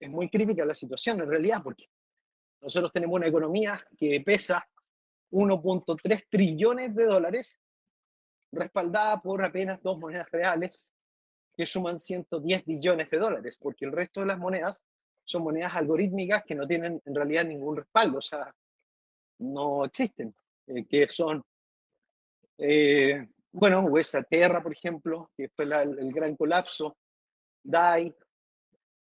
es 0.00 0.10
muy 0.10 0.28
crítica 0.28 0.64
la 0.64 0.74
situación 0.74 1.20
en 1.20 1.28
realidad, 1.28 1.62
porque 1.62 1.86
nosotros 2.60 2.92
tenemos 2.92 3.14
una 3.14 3.28
economía 3.28 3.80
que 3.96 4.20
pesa 4.20 4.68
1.3 5.30 6.26
trillones 6.28 6.94
de 6.94 7.04
dólares, 7.04 7.60
respaldada 8.52 9.20
por 9.20 9.44
apenas 9.44 9.82
dos 9.82 9.98
monedas 9.98 10.30
reales 10.30 10.94
que 11.56 11.66
suman 11.66 11.98
110 11.98 12.64
billones 12.64 13.10
de 13.10 13.18
dólares, 13.18 13.58
porque 13.60 13.84
el 13.84 13.92
resto 13.92 14.20
de 14.20 14.26
las 14.26 14.38
monedas 14.38 14.82
son 15.24 15.42
monedas 15.42 15.74
algorítmicas 15.74 16.44
que 16.44 16.54
no 16.54 16.66
tienen 16.66 17.02
en 17.04 17.14
realidad 17.14 17.44
ningún 17.44 17.76
respaldo, 17.76 18.18
o 18.18 18.22
sea, 18.22 18.54
no 19.40 19.84
existen. 19.84 20.34
Eh, 20.66 20.86
que 20.86 21.08
son, 21.08 21.42
eh, 22.58 23.26
bueno, 23.52 23.80
Huesa 23.80 24.22
Terra, 24.22 24.62
por 24.62 24.72
ejemplo, 24.72 25.30
que 25.36 25.48
fue 25.48 25.64
el 25.64 26.12
gran 26.12 26.36
colapso, 26.36 26.96
DAI, 27.62 28.14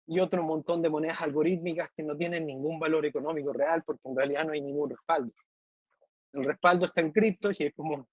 y 0.07 0.19
otro 0.19 0.43
montón 0.43 0.81
de 0.81 0.89
monedas 0.89 1.21
algorítmicas 1.21 1.89
que 1.95 2.03
no 2.03 2.15
tienen 2.15 2.45
ningún 2.45 2.79
valor 2.79 3.05
económico 3.05 3.51
real 3.51 3.81
porque 3.85 4.07
en 4.07 4.15
realidad 4.15 4.45
no 4.45 4.53
hay 4.53 4.61
ningún 4.61 4.91
respaldo. 4.91 5.33
El 6.35 6.45
respaldo 6.45 6.85
está 6.85 7.01
en 7.01 7.11
cripto 7.11 7.49
y 7.51 7.63
es 7.65 7.73
como 7.73 8.07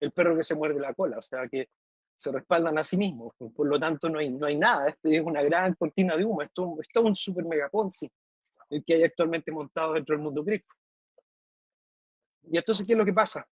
el 0.00 0.12
perro 0.12 0.36
que 0.36 0.44
se 0.44 0.54
muerde 0.54 0.80
la 0.80 0.94
cola, 0.94 1.18
o 1.18 1.22
sea 1.22 1.46
que 1.48 1.68
se 2.16 2.30
respaldan 2.30 2.78
a 2.78 2.84
sí 2.84 2.96
mismos, 2.96 3.34
por 3.54 3.66
lo 3.66 3.78
tanto 3.80 4.08
no 4.08 4.18
hay, 4.18 4.30
no 4.30 4.46
hay 4.46 4.56
nada, 4.56 4.88
este 4.88 5.16
es 5.16 5.22
una 5.22 5.42
gran 5.42 5.74
cortina 5.74 6.16
de 6.16 6.24
humo, 6.24 6.42
esto, 6.42 6.76
esto 6.80 7.00
es 7.00 7.06
un 7.06 7.16
super 7.16 7.44
mega 7.44 7.68
Ponzi 7.68 8.10
el 8.70 8.84
que 8.84 8.94
hay 8.94 9.04
actualmente 9.04 9.50
montado 9.52 9.94
dentro 9.94 10.14
del 10.14 10.22
mundo 10.22 10.44
cripto. 10.44 10.74
Y 12.44 12.56
entonces, 12.56 12.86
¿qué 12.86 12.92
es 12.92 12.98
lo 12.98 13.04
que 13.04 13.12
pasa? 13.12 13.46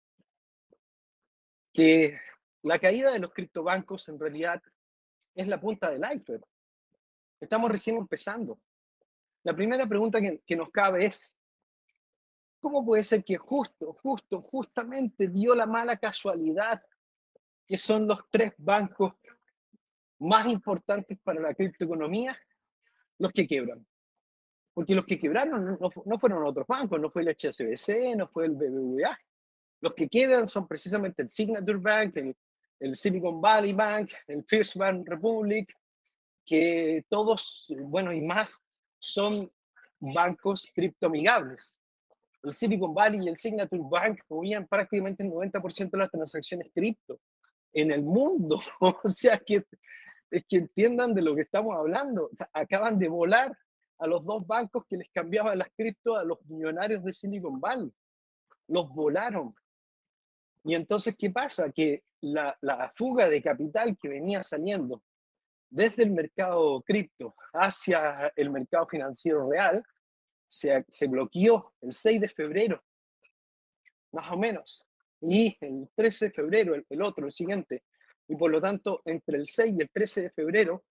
Que 1.72 2.18
la 2.62 2.78
caída 2.78 3.12
de 3.12 3.20
los 3.20 3.32
criptobancos 3.32 4.08
en 4.08 4.18
realidad 4.18 4.60
es 5.34 5.48
la 5.48 5.60
punta 5.60 5.90
del 5.90 6.02
iceberg. 6.12 6.44
Estamos 7.40 7.70
recién 7.70 7.96
empezando. 7.96 8.60
La 9.44 9.54
primera 9.54 9.86
pregunta 9.86 10.20
que, 10.20 10.40
que 10.44 10.56
nos 10.56 10.70
cabe 10.70 11.06
es, 11.06 11.36
¿cómo 12.64 12.84
puede 12.84 13.04
ser 13.04 13.22
que 13.22 13.36
justo, 13.36 13.92
justo, 13.92 14.40
justamente 14.40 15.28
dio 15.28 15.54
la 15.54 15.66
mala 15.66 15.98
casualidad 15.98 16.82
que 17.66 17.76
son 17.76 18.08
los 18.08 18.20
tres 18.30 18.54
bancos 18.56 19.12
más 20.18 20.46
importantes 20.46 21.18
para 21.22 21.40
la 21.40 21.54
criptoeconomía 21.54 22.36
los 23.18 23.30
que 23.32 23.46
quebran? 23.46 23.86
porque 24.74 24.94
los 24.94 25.06
que 25.06 25.18
quebraron 25.18 25.78
no, 25.78 26.18
fueron 26.18 26.44
otros 26.44 26.66
bancos, 26.66 27.00
no 27.00 27.08
fue 27.08 27.22
el 27.22 27.28
HSBC, 27.28 28.16
no 28.16 28.26
fue 28.26 28.46
el 28.46 28.52
BBVA. 28.52 29.16
Los 29.80 29.94
que 29.94 30.08
quedan 30.08 30.48
son 30.48 30.66
precisamente 30.66 31.22
el 31.22 31.28
Signature 31.28 31.78
Bank, 31.78 32.16
el, 32.80 32.94
Silicon 32.96 33.40
Valley 33.40 33.72
Bank, 33.72 34.10
el 34.26 34.44
First 34.44 34.74
Bank 34.74 35.08
Republic, 35.08 35.72
que 36.44 37.04
todos, 37.08 37.72
bueno, 37.82 38.12
y 38.12 38.20
más, 38.20 38.60
son 38.98 39.50
bancos 40.00 40.68
criptoamigables. 40.74 41.80
El 42.44 42.52
Silicon 42.52 42.94
Valley 42.94 43.24
y 43.24 43.28
el 43.28 43.36
Signature 43.36 43.82
Bank 43.90 44.20
movían 44.28 44.66
prácticamente 44.66 45.22
el 45.22 45.30
90% 45.30 45.90
de 45.90 45.98
las 45.98 46.10
transacciones 46.10 46.70
cripto 46.74 47.18
en 47.72 47.90
el 47.90 48.02
mundo. 48.02 48.60
o 48.80 49.08
sea, 49.08 49.38
que, 49.38 49.64
es 50.30 50.44
que 50.46 50.56
entiendan 50.56 51.14
de 51.14 51.22
lo 51.22 51.34
que 51.34 51.42
estamos 51.42 51.74
hablando. 51.76 52.30
acaban 52.52 52.98
de 52.98 53.08
volar 53.08 53.56
a 53.98 54.06
los 54.06 54.24
dos 54.24 54.46
bancos 54.46 54.84
que 54.86 54.96
les 54.96 55.10
cambiaban 55.10 55.58
las 55.58 55.68
cripto 55.76 56.16
a 56.16 56.24
los 56.24 56.44
millonarios 56.46 57.02
de 57.02 57.12
Silicon 57.12 57.60
Valley. 57.60 57.92
Los 58.68 58.88
volaron. 58.90 59.54
Y 60.64 60.74
entonces, 60.74 61.14
¿qué 61.18 61.30
pasa? 61.30 61.70
Que 61.70 62.02
la, 62.20 62.92
fuga 62.94 63.28
de 63.28 63.42
capital 63.42 63.96
que 64.00 64.08
venía 64.08 64.42
saliendo 64.42 65.02
desde 65.70 66.04
el 66.04 66.10
mercado 66.10 66.82
cripto 66.82 67.34
hacia 67.52 68.32
el 68.36 68.50
mercado 68.50 68.86
financiero 68.86 69.50
real 69.50 69.84
se, 70.48 71.06
bloqueó 71.06 71.72
el 71.80 71.92
6 71.92 72.20
de 72.20 72.28
febrero, 72.28 72.82
más 74.12 74.30
o 74.30 74.36
menos. 74.36 74.84
Y 75.20 75.56
el 75.60 75.88
13 75.94 76.26
de 76.26 76.30
febrero, 76.30 76.74
el, 76.88 77.02
otro, 77.02 77.26
el 77.26 77.32
siguiente. 77.32 77.84
Y 78.28 78.36
por 78.36 78.50
lo 78.50 78.60
tanto, 78.60 79.00
entre 79.04 79.38
el 79.38 79.46
6 79.46 79.74
y 79.76 79.82
el 79.82 79.90
13 79.90 80.22
de 80.22 80.30
febrero, 80.30 80.84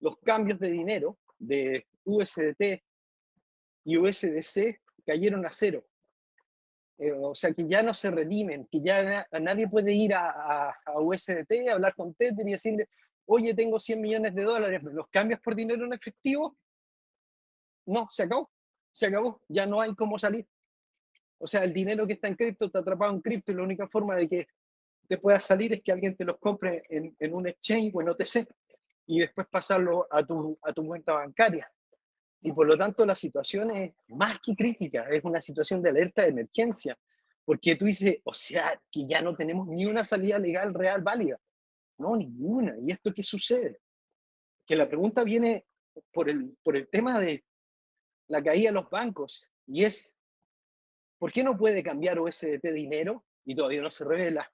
los 0.00 0.16
cambios 0.18 0.58
de 0.58 0.70
dinero 0.70 1.18
de 1.38 1.86
USDT 2.04 2.82
y 3.84 3.96
USDC 3.96 4.80
cayeron 5.04 5.44
a 5.44 5.50
cero. 5.50 5.84
Eh, 6.98 7.12
o 7.12 7.34
sea, 7.34 7.52
que 7.52 7.66
ya 7.66 7.82
no 7.82 7.92
se 7.94 8.10
redimen, 8.10 8.66
que 8.70 8.80
ya 8.80 9.26
nadie 9.40 9.68
puede 9.68 9.92
ir 9.92 10.14
a, 10.14 10.70
a, 10.70 11.00
USDT, 11.00 11.68
hablar 11.72 11.94
con 11.96 12.14
Tether 12.14 12.46
y 12.46 12.52
decirle, 12.52 12.88
oye, 13.26 13.54
tengo 13.54 13.80
100 13.80 14.00
millones 14.00 14.34
de 14.34 14.42
dólares, 14.42 14.82
¿los 14.84 15.08
cambias 15.08 15.40
por 15.40 15.56
dinero 15.56 15.84
en 15.84 15.94
efectivo? 15.94 16.56
No, 17.86 18.06
se 18.08 18.22
acabó, 18.22 18.51
se 18.92 19.06
acabó, 19.06 19.40
ya 19.48 19.66
no 19.66 19.80
hay 19.80 19.94
cómo 19.94 20.18
salir. 20.18 20.46
O 21.38 21.46
sea, 21.46 21.64
el 21.64 21.72
dinero 21.72 22.06
que 22.06 22.12
está 22.12 22.28
en 22.28 22.36
cripto 22.36 22.66
está 22.66 22.80
atrapado 22.80 23.12
en 23.12 23.20
cripto 23.20 23.50
y 23.50 23.56
la 23.56 23.62
única 23.62 23.88
forma 23.88 24.14
de 24.16 24.28
que 24.28 24.46
te 25.08 25.18
pueda 25.18 25.40
salir 25.40 25.72
es 25.72 25.82
que 25.82 25.92
alguien 25.92 26.16
te 26.16 26.24
los 26.24 26.38
compre 26.38 26.84
en, 26.88 27.16
en 27.18 27.34
un 27.34 27.48
exchange 27.48 27.90
o 27.94 28.00
en 28.00 28.10
OTC 28.10 28.46
y 29.06 29.20
después 29.20 29.46
pasarlo 29.48 30.06
a 30.10 30.24
tu, 30.24 30.58
a 30.62 30.72
tu 30.72 30.86
cuenta 30.86 31.14
bancaria. 31.14 31.70
Y 32.42 32.52
por 32.52 32.66
lo 32.66 32.76
tanto 32.76 33.04
la 33.04 33.14
situación 33.14 33.70
es 33.70 33.92
más 34.08 34.38
que 34.40 34.54
crítica, 34.54 35.08
es 35.10 35.24
una 35.24 35.40
situación 35.40 35.82
de 35.82 35.90
alerta 35.90 36.22
de 36.22 36.28
emergencia, 36.28 36.98
porque 37.44 37.76
tú 37.76 37.84
dices, 37.84 38.18
o 38.24 38.34
sea, 38.34 38.80
que 38.90 39.06
ya 39.06 39.20
no 39.20 39.34
tenemos 39.34 39.66
ni 39.68 39.86
una 39.86 40.04
salida 40.04 40.38
legal 40.38 40.74
real 40.74 41.02
válida. 41.02 41.40
No, 41.98 42.16
ninguna. 42.16 42.74
¿Y 42.80 42.92
esto 42.92 43.12
qué 43.12 43.22
sucede? 43.22 43.80
Que 44.66 44.76
la 44.76 44.88
pregunta 44.88 45.24
viene 45.24 45.66
por 46.12 46.28
el, 46.28 46.56
por 46.62 46.76
el 46.76 46.88
tema 46.88 47.20
de 47.20 47.44
la 48.28 48.42
caída 48.42 48.70
de 48.70 48.74
los 48.74 48.90
bancos 48.90 49.52
y 49.66 49.84
es, 49.84 50.14
¿por 51.18 51.32
qué 51.32 51.44
no 51.44 51.56
puede 51.56 51.82
cambiar 51.82 52.20
USDT 52.20 52.64
dinero 52.72 53.24
y 53.44 53.54
todavía 53.54 53.82
no 53.82 53.90
se 53.90 54.04
revela? 54.04 54.52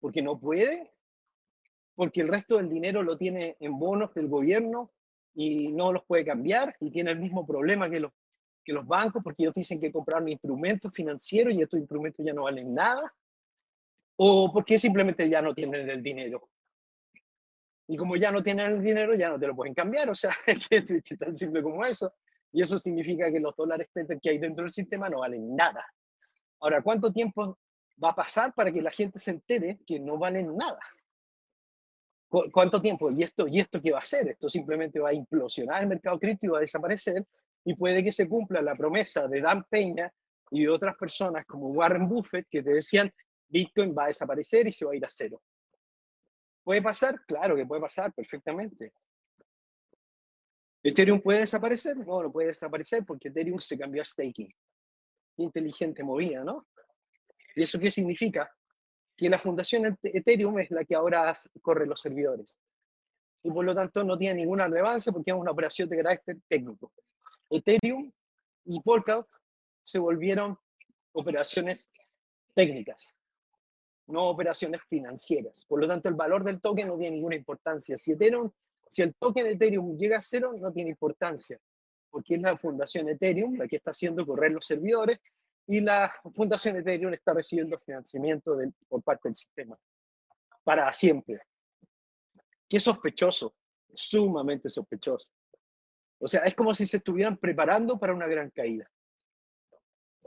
Porque 0.00 0.22
no 0.22 0.38
puede, 0.38 0.92
porque 1.94 2.20
el 2.20 2.28
resto 2.28 2.56
del 2.56 2.68
dinero 2.68 3.02
lo 3.02 3.16
tiene 3.16 3.56
en 3.60 3.78
bonos 3.78 4.12
del 4.14 4.28
gobierno 4.28 4.92
y 5.34 5.72
no 5.72 5.92
los 5.92 6.04
puede 6.04 6.24
cambiar 6.24 6.76
y 6.80 6.90
tiene 6.90 7.10
el 7.10 7.18
mismo 7.18 7.46
problema 7.46 7.90
que 7.90 8.00
los, 8.00 8.12
que 8.64 8.72
los 8.72 8.86
bancos 8.86 9.22
porque 9.22 9.44
ellos 9.44 9.54
dicen 9.54 9.80
que 9.80 9.92
compraron 9.92 10.28
instrumentos 10.28 10.92
financieros 10.92 11.54
y 11.54 11.62
estos 11.62 11.78
instrumentos 11.78 12.24
ya 12.24 12.32
no 12.32 12.44
valen 12.44 12.74
nada 12.74 13.14
o 14.16 14.50
porque 14.52 14.78
simplemente 14.78 15.28
ya 15.28 15.42
no 15.42 15.54
tienen 15.54 15.88
el 15.88 16.02
dinero. 16.02 16.48
Y 17.88 17.96
como 17.96 18.16
ya 18.16 18.32
no 18.32 18.42
tienen 18.42 18.72
el 18.72 18.82
dinero, 18.82 19.14
ya 19.14 19.28
no 19.28 19.38
te 19.38 19.46
lo 19.46 19.54
pueden 19.54 19.74
cambiar. 19.74 20.10
O 20.10 20.14
sea, 20.14 20.34
es 20.70 21.18
tan 21.18 21.34
simple 21.34 21.62
como 21.62 21.84
eso. 21.84 22.12
Y 22.56 22.62
eso 22.62 22.78
significa 22.78 23.30
que 23.30 23.38
los 23.38 23.54
dólares 23.54 23.86
que 23.92 24.30
hay 24.30 24.38
dentro 24.38 24.64
del 24.64 24.72
sistema 24.72 25.10
no 25.10 25.18
valen 25.18 25.54
nada. 25.54 25.84
Ahora, 26.58 26.80
¿cuánto 26.80 27.12
tiempo 27.12 27.58
va 28.02 28.12
a 28.12 28.14
pasar 28.14 28.54
para 28.54 28.72
que 28.72 28.80
la 28.80 28.90
gente 28.90 29.18
se 29.18 29.32
entere 29.32 29.78
que 29.86 30.00
no 30.00 30.16
valen 30.16 30.56
nada? 30.56 30.80
¿Cuánto 32.30 32.80
tiempo? 32.80 33.10
¿Y 33.10 33.24
esto, 33.24 33.46
¿Y 33.46 33.60
esto 33.60 33.78
qué 33.78 33.90
va 33.90 33.98
a 33.98 34.00
hacer? 34.00 34.28
Esto 34.28 34.48
simplemente 34.48 34.98
va 34.98 35.10
a 35.10 35.12
implosionar 35.12 35.82
el 35.82 35.88
mercado 35.88 36.18
cripto 36.18 36.46
y 36.46 36.48
va 36.48 36.56
a 36.56 36.62
desaparecer. 36.62 37.26
Y 37.62 37.74
puede 37.74 38.02
que 38.02 38.10
se 38.10 38.26
cumpla 38.26 38.62
la 38.62 38.74
promesa 38.74 39.28
de 39.28 39.42
Dan 39.42 39.62
Peña 39.68 40.10
y 40.50 40.62
de 40.62 40.70
otras 40.70 40.96
personas 40.96 41.44
como 41.44 41.68
Warren 41.68 42.08
Buffett 42.08 42.46
que 42.48 42.62
te 42.62 42.72
decían, 42.72 43.12
Bitcoin 43.48 43.94
va 43.94 44.04
a 44.04 44.06
desaparecer 44.06 44.66
y 44.66 44.72
se 44.72 44.86
va 44.86 44.92
a 44.92 44.96
ir 44.96 45.04
a 45.04 45.10
cero. 45.10 45.42
¿Puede 46.64 46.80
pasar? 46.80 47.20
Claro 47.26 47.54
que 47.54 47.66
puede 47.66 47.82
pasar 47.82 48.14
perfectamente. 48.14 48.94
¿Ethereum 50.88 51.20
puede 51.20 51.40
desaparecer? 51.40 51.96
No, 51.96 52.22
no 52.22 52.30
puede 52.30 52.48
desaparecer 52.48 53.04
porque 53.04 53.28
Ethereum 53.28 53.58
se 53.58 53.76
cambió 53.76 54.02
a 54.02 54.04
staking. 54.04 54.48
Inteligente 55.38 56.04
movida, 56.04 56.44
¿no? 56.44 56.68
¿Y 57.56 57.62
eso 57.62 57.78
qué 57.78 57.90
significa? 57.90 58.48
Que 59.16 59.28
la 59.28 59.38
fundación 59.38 59.98
Ethereum 60.00 60.60
es 60.60 60.70
la 60.70 60.84
que 60.84 60.94
ahora 60.94 61.34
corre 61.60 61.86
los 61.86 62.00
servidores. 62.00 62.60
Y 63.42 63.50
por 63.50 63.64
lo 63.64 63.74
tanto 63.74 64.04
no 64.04 64.16
tiene 64.16 64.36
ninguna 64.36 64.68
relevancia 64.68 65.10
porque 65.10 65.32
es 65.32 65.36
una 65.36 65.50
operación 65.50 65.88
de 65.88 65.96
carácter 65.96 66.36
técnico. 66.48 66.92
Ethereum 67.50 68.12
y 68.64 68.80
Polkadot 68.80 69.28
se 69.82 69.98
volvieron 69.98 70.56
operaciones 71.12 71.90
técnicas, 72.54 73.16
no 74.06 74.28
operaciones 74.28 74.82
financieras. 74.88 75.64
Por 75.66 75.80
lo 75.80 75.88
tanto, 75.88 76.08
el 76.08 76.14
valor 76.14 76.44
del 76.44 76.60
token 76.60 76.88
no 76.88 76.96
tiene 76.96 77.16
ninguna 77.16 77.34
importancia. 77.34 77.98
Si, 77.98 78.12
Ethereum, 78.12 78.50
si 78.88 79.02
el 79.02 79.14
token 79.14 79.46
Ethereum 79.46 79.96
llega 79.96 80.18
a 80.18 80.22
cero, 80.22 80.54
no 80.58 80.72
tiene 80.72 80.90
importancia, 80.90 81.58
porque 82.10 82.34
es 82.34 82.40
la 82.40 82.56
fundación 82.56 83.08
Ethereum 83.08 83.56
la 83.58 83.66
que 83.66 83.76
está 83.76 83.90
haciendo 83.90 84.24
correr 84.26 84.52
los 84.52 84.66
servidores 84.66 85.20
y 85.66 85.80
la 85.80 86.12
fundación 86.34 86.76
Ethereum 86.76 87.12
está 87.12 87.34
recibiendo 87.34 87.78
financiamiento 87.78 88.56
por 88.88 89.02
parte 89.02 89.28
del 89.28 89.34
sistema 89.34 89.78
para 90.64 90.92
siempre. 90.92 91.42
Qué 92.68 92.80
sospechoso, 92.80 93.54
sumamente 93.94 94.68
sospechoso. 94.68 95.28
O 96.18 96.26
sea, 96.26 96.40
es 96.42 96.54
como 96.54 96.74
si 96.74 96.86
se 96.86 96.96
estuvieran 96.96 97.36
preparando 97.36 97.98
para 97.98 98.14
una 98.14 98.26
gran 98.26 98.50
caída. 98.50 98.90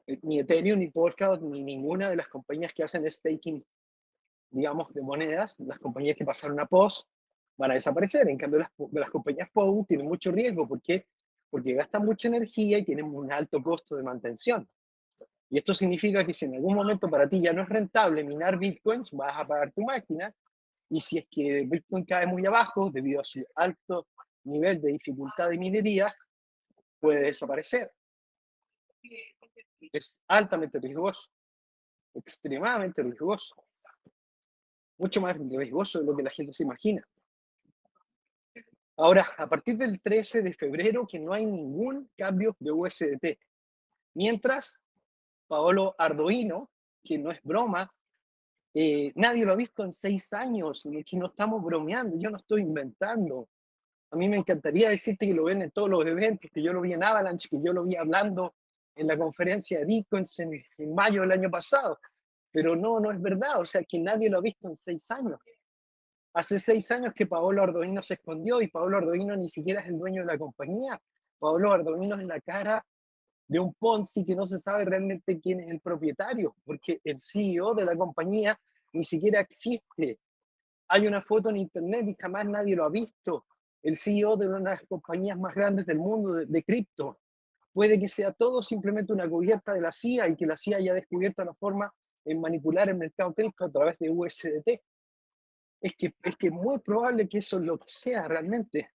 Eh, 0.07 0.19
ni 0.21 0.39
Ethereum, 0.39 0.79
ni 0.79 0.87
Polkadot, 0.89 1.41
ni 1.41 1.61
ninguna 1.63 2.09
de 2.09 2.15
las 2.15 2.27
compañías 2.27 2.73
que 2.73 2.83
hacen 2.83 3.09
staking, 3.11 3.65
digamos, 4.51 4.93
de 4.93 5.01
monedas, 5.01 5.59
las 5.59 5.79
compañías 5.79 6.15
que 6.15 6.25
pasaron 6.25 6.59
a 6.59 6.65
POS, 6.65 7.07
van 7.59 7.71
a 7.71 7.73
desaparecer. 7.73 8.27
En 8.29 8.37
cambio, 8.37 8.59
las, 8.59 8.71
las 8.93 9.09
compañías 9.09 9.49
POS 9.51 9.85
tienen 9.85 10.07
mucho 10.07 10.31
riesgo. 10.31 10.67
¿Por 10.67 10.81
qué? 10.81 11.05
Porque 11.49 11.73
gastan 11.73 12.05
mucha 12.05 12.29
energía 12.29 12.77
y 12.77 12.85
tienen 12.85 13.05
un 13.05 13.31
alto 13.31 13.61
costo 13.61 13.97
de 13.97 14.03
mantención. 14.03 14.67
Y 15.49 15.57
esto 15.57 15.75
significa 15.75 16.25
que 16.25 16.33
si 16.33 16.45
en 16.45 16.55
algún 16.55 16.75
momento 16.75 17.09
para 17.09 17.27
ti 17.27 17.41
ya 17.41 17.51
no 17.51 17.63
es 17.63 17.69
rentable 17.69 18.23
minar 18.23 18.57
bitcoins, 18.57 19.11
vas 19.11 19.35
a 19.37 19.45
pagar 19.45 19.71
tu 19.73 19.81
máquina. 19.81 20.33
Y 20.89 21.01
si 21.01 21.17
es 21.17 21.27
que 21.29 21.65
Bitcoin 21.67 22.05
cae 22.05 22.25
muy 22.25 22.45
abajo 22.45 22.89
debido 22.89 23.21
a 23.21 23.23
su 23.23 23.45
alto 23.55 24.07
nivel 24.45 24.81
de 24.81 24.93
dificultad 24.93 25.49
de 25.49 25.57
minería, 25.57 26.15
puede 26.99 27.25
desaparecer. 27.25 27.91
Es 29.91 30.21
altamente 30.27 30.79
riesgoso, 30.79 31.29
extremadamente 32.15 33.03
riesgoso. 33.03 33.55
Mucho 34.97 35.21
más 35.21 35.37
riesgoso 35.37 35.99
de 35.99 36.05
lo 36.05 36.15
que 36.15 36.23
la 36.23 36.31
gente 36.31 36.53
se 36.53 36.63
imagina. 36.63 37.07
Ahora, 38.99 39.25
a 39.37 39.47
partir 39.47 39.77
del 39.77 40.01
13 40.01 40.41
de 40.41 40.51
febrero, 40.51 41.07
que 41.07 41.19
no 41.19 41.31
hay 41.31 41.45
ningún 41.45 42.11
cambio 42.17 42.57
de 42.59 42.69
USDT. 42.69 43.39
Mientras 44.15 44.81
Paolo 45.47 45.95
Ardoino, 45.97 46.69
que 47.01 47.17
no 47.17 47.31
es 47.31 47.41
broma, 47.41 47.89
eh, 48.73 49.13
nadie 49.15 49.45
lo 49.45 49.53
ha 49.53 49.55
visto 49.55 49.85
en 49.85 49.93
seis 49.93 50.33
años, 50.33 50.85
que 51.05 51.15
no 51.15 51.27
estamos 51.27 51.63
bromeando, 51.63 52.17
yo 52.19 52.29
no 52.29 52.35
estoy 52.35 52.61
inventando. 52.61 53.47
A 54.11 54.17
mí 54.17 54.27
me 54.27 54.35
encantaría 54.35 54.89
decirte 54.89 55.27
que 55.27 55.33
lo 55.33 55.45
ven 55.45 55.61
en 55.61 55.71
todos 55.71 55.89
los 55.89 56.05
eventos, 56.05 56.51
que 56.51 56.61
yo 56.61 56.73
lo 56.73 56.81
vi 56.81 56.91
en 56.91 57.01
Avalanche, 57.01 57.47
que 57.47 57.61
yo 57.63 57.71
lo 57.71 57.85
vi 57.85 57.95
hablando 57.95 58.53
en 58.95 59.07
la 59.07 59.17
conferencia 59.17 59.79
de 59.79 59.85
Bitcoins 59.85 60.37
en, 60.39 60.61
en 60.77 60.93
mayo 60.93 61.21
del 61.21 61.31
año 61.31 61.49
pasado, 61.49 61.97
pero 62.51 62.75
no, 62.75 62.99
no 62.99 63.13
es 63.13 63.21
verdad, 63.21 63.61
o 63.61 63.65
sea, 63.65 63.81
que 63.81 63.97
nadie 63.97 64.29
lo 64.29 64.39
ha 64.39 64.41
visto 64.41 64.67
en 64.67 64.75
seis 64.75 65.09
años. 65.09 65.39
Hace 66.33 66.59
seis 66.59 66.89
años 66.91 67.13
que 67.13 67.25
Paolo 67.25 67.63
Ardoino 67.63 68.03
se 68.03 68.15
escondió 68.15 68.61
y 68.61 68.67
Paolo 68.67 68.97
Ardoino 68.97 69.35
ni 69.35 69.47
siquiera 69.47 69.81
es 69.81 69.87
el 69.87 69.97
dueño 69.97 70.21
de 70.21 70.31
la 70.31 70.37
compañía. 70.37 71.01
Paolo 71.39 71.71
Ardoino 71.71 72.19
es 72.19 72.27
la 72.27 72.39
cara 72.39 72.85
de 73.47 73.59
un 73.59 73.73
Ponzi 73.73 74.23
que 74.23 74.35
no 74.35 74.45
se 74.45 74.59
sabe 74.59 74.85
realmente 74.85 75.39
quién 75.39 75.59
es 75.59 75.71
el 75.71 75.79
propietario, 75.79 76.55
porque 76.63 77.01
el 77.03 77.19
CEO 77.19 77.73
de 77.73 77.83
la 77.83 77.95
compañía 77.95 78.59
ni 78.93 79.03
siquiera 79.03 79.39
existe. 79.39 80.19
Hay 80.87 81.07
una 81.07 81.21
foto 81.21 81.49
en 81.49 81.57
internet 81.57 82.07
y 82.07 82.15
jamás 82.19 82.45
nadie 82.45 82.75
lo 82.75 82.85
ha 82.85 82.89
visto. 82.89 83.45
El 83.81 83.95
CEO 83.95 84.37
de 84.37 84.47
una 84.47 84.57
de 84.57 84.63
las 84.63 84.81
compañías 84.87 85.39
más 85.39 85.55
grandes 85.55 85.85
del 85.87 85.97
mundo 85.97 86.33
de, 86.33 86.63
cripto. 86.63 87.19
Puede 87.73 87.99
que 87.99 88.07
sea 88.07 88.31
todo 88.33 88.61
simplemente 88.61 89.13
una 89.13 89.27
cubierta 89.27 89.73
de 89.73 89.81
la 89.81 89.91
CIA 89.91 90.27
y 90.29 90.35
que 90.35 90.45
la 90.45 90.57
CIA 90.57 90.77
haya 90.77 90.93
descubierto 90.93 91.43
la 91.43 91.53
forma 91.53 91.91
en 92.25 92.41
manipular 92.41 92.89
el 92.89 92.97
mercado 92.97 93.33
cripto 93.33 93.65
a 93.65 93.71
través 93.71 93.97
de 93.97 94.09
USDT. 94.09 94.81
Es 95.81 95.95
que 95.95 96.13
es 96.23 96.35
que 96.35 96.51
muy 96.51 96.79
probable 96.79 97.27
que 97.27 97.37
eso 97.37 97.59
lo 97.59 97.77
que 97.77 97.87
sea 97.87 98.27
realmente. 98.27 98.91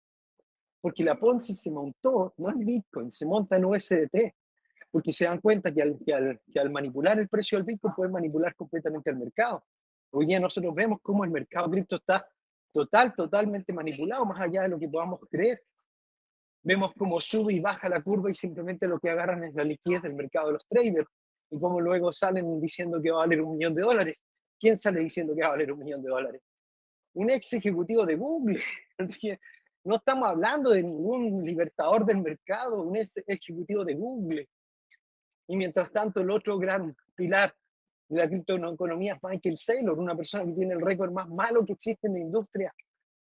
Porque 0.80 1.02
la 1.02 1.18
Ponzi 1.18 1.54
se 1.54 1.70
montó, 1.70 2.34
no 2.36 2.50
en 2.50 2.58
Bitcoin, 2.58 3.10
se 3.10 3.24
monta 3.24 3.56
en 3.56 3.64
USDT 3.64 4.34
porque 4.94 5.12
se 5.12 5.24
dan 5.24 5.40
cuenta 5.40 5.74
que 5.74 5.82
al, 5.82 5.98
que 5.98 6.60
al, 6.60 6.70
manipular 6.70 7.18
el 7.18 7.28
precio 7.28 7.58
del 7.58 7.66
Bitcoin 7.66 7.94
pueden 7.96 8.12
manipular 8.12 8.54
completamente 8.54 9.10
el 9.10 9.16
mercado. 9.16 9.64
Hoy 10.12 10.24
día 10.24 10.38
nosotros 10.38 10.72
vemos 10.72 11.00
cómo 11.02 11.24
el 11.24 11.32
mercado 11.32 11.68
cripto 11.68 11.96
está 11.96 12.24
total, 12.70 13.12
totalmente 13.12 13.72
manipulado, 13.72 14.24
más 14.24 14.40
allá 14.40 14.62
de 14.62 14.68
lo 14.68 14.78
que 14.78 14.88
podamos 14.88 15.18
creer. 15.28 15.60
Vemos 16.62 16.92
cómo 16.96 17.20
sube 17.20 17.54
y 17.54 17.58
baja 17.58 17.88
la 17.88 18.00
curva 18.02 18.30
y 18.30 18.34
simplemente 18.34 18.86
lo 18.86 19.00
que 19.00 19.10
agarran 19.10 19.42
es 19.42 19.52
la 19.56 19.64
liquidez 19.64 20.00
del 20.00 20.14
mercado 20.14 20.46
de 20.46 20.52
los 20.52 20.66
traders 20.68 21.08
y 21.50 21.58
cómo 21.58 21.80
luego 21.80 22.12
salen 22.12 22.60
diciendo 22.60 23.02
que 23.02 23.10
va 23.10 23.16
a 23.16 23.26
valer 23.26 23.42
un 23.42 23.56
millón 23.56 23.74
de 23.74 23.82
dólares. 23.82 24.16
¿Quién 24.60 24.76
sale 24.76 25.00
diciendo 25.00 25.34
que 25.34 25.42
va 25.42 25.48
a 25.48 25.50
valer 25.50 25.72
un 25.72 25.80
millón 25.80 26.04
de 26.04 26.08
dólares? 26.08 26.40
Un 27.14 27.30
ex 27.30 27.52
ejecutivo 27.52 28.04
de 28.06 28.16
Google. 28.16 28.60
No 29.86 29.96
estamos 29.96 30.26
hablando 30.26 30.70
de 30.70 30.82
ningún 30.82 31.44
libertador 31.44 32.06
del 32.06 32.22
mercado, 32.22 32.80
un 32.80 32.96
ex 32.96 33.18
ejecutivo 33.26 33.84
de 33.84 33.94
Google. 33.94 34.48
Y 35.46 35.56
mientras 35.56 35.92
tanto, 35.92 36.20
el 36.20 36.30
otro 36.30 36.58
gran 36.58 36.96
pilar 37.14 37.54
de 38.08 38.18
la 38.18 38.26
criptoeconomía 38.26 39.14
es 39.14 39.22
Michael 39.22 39.56
Saylor, 39.58 39.98
una 39.98 40.16
persona 40.16 40.46
que 40.46 40.52
tiene 40.52 40.72
el 40.72 40.80
récord 40.80 41.12
más 41.12 41.28
malo 41.28 41.66
que 41.66 41.74
existe 41.74 42.06
en 42.06 42.14
la 42.14 42.20
industria 42.20 42.74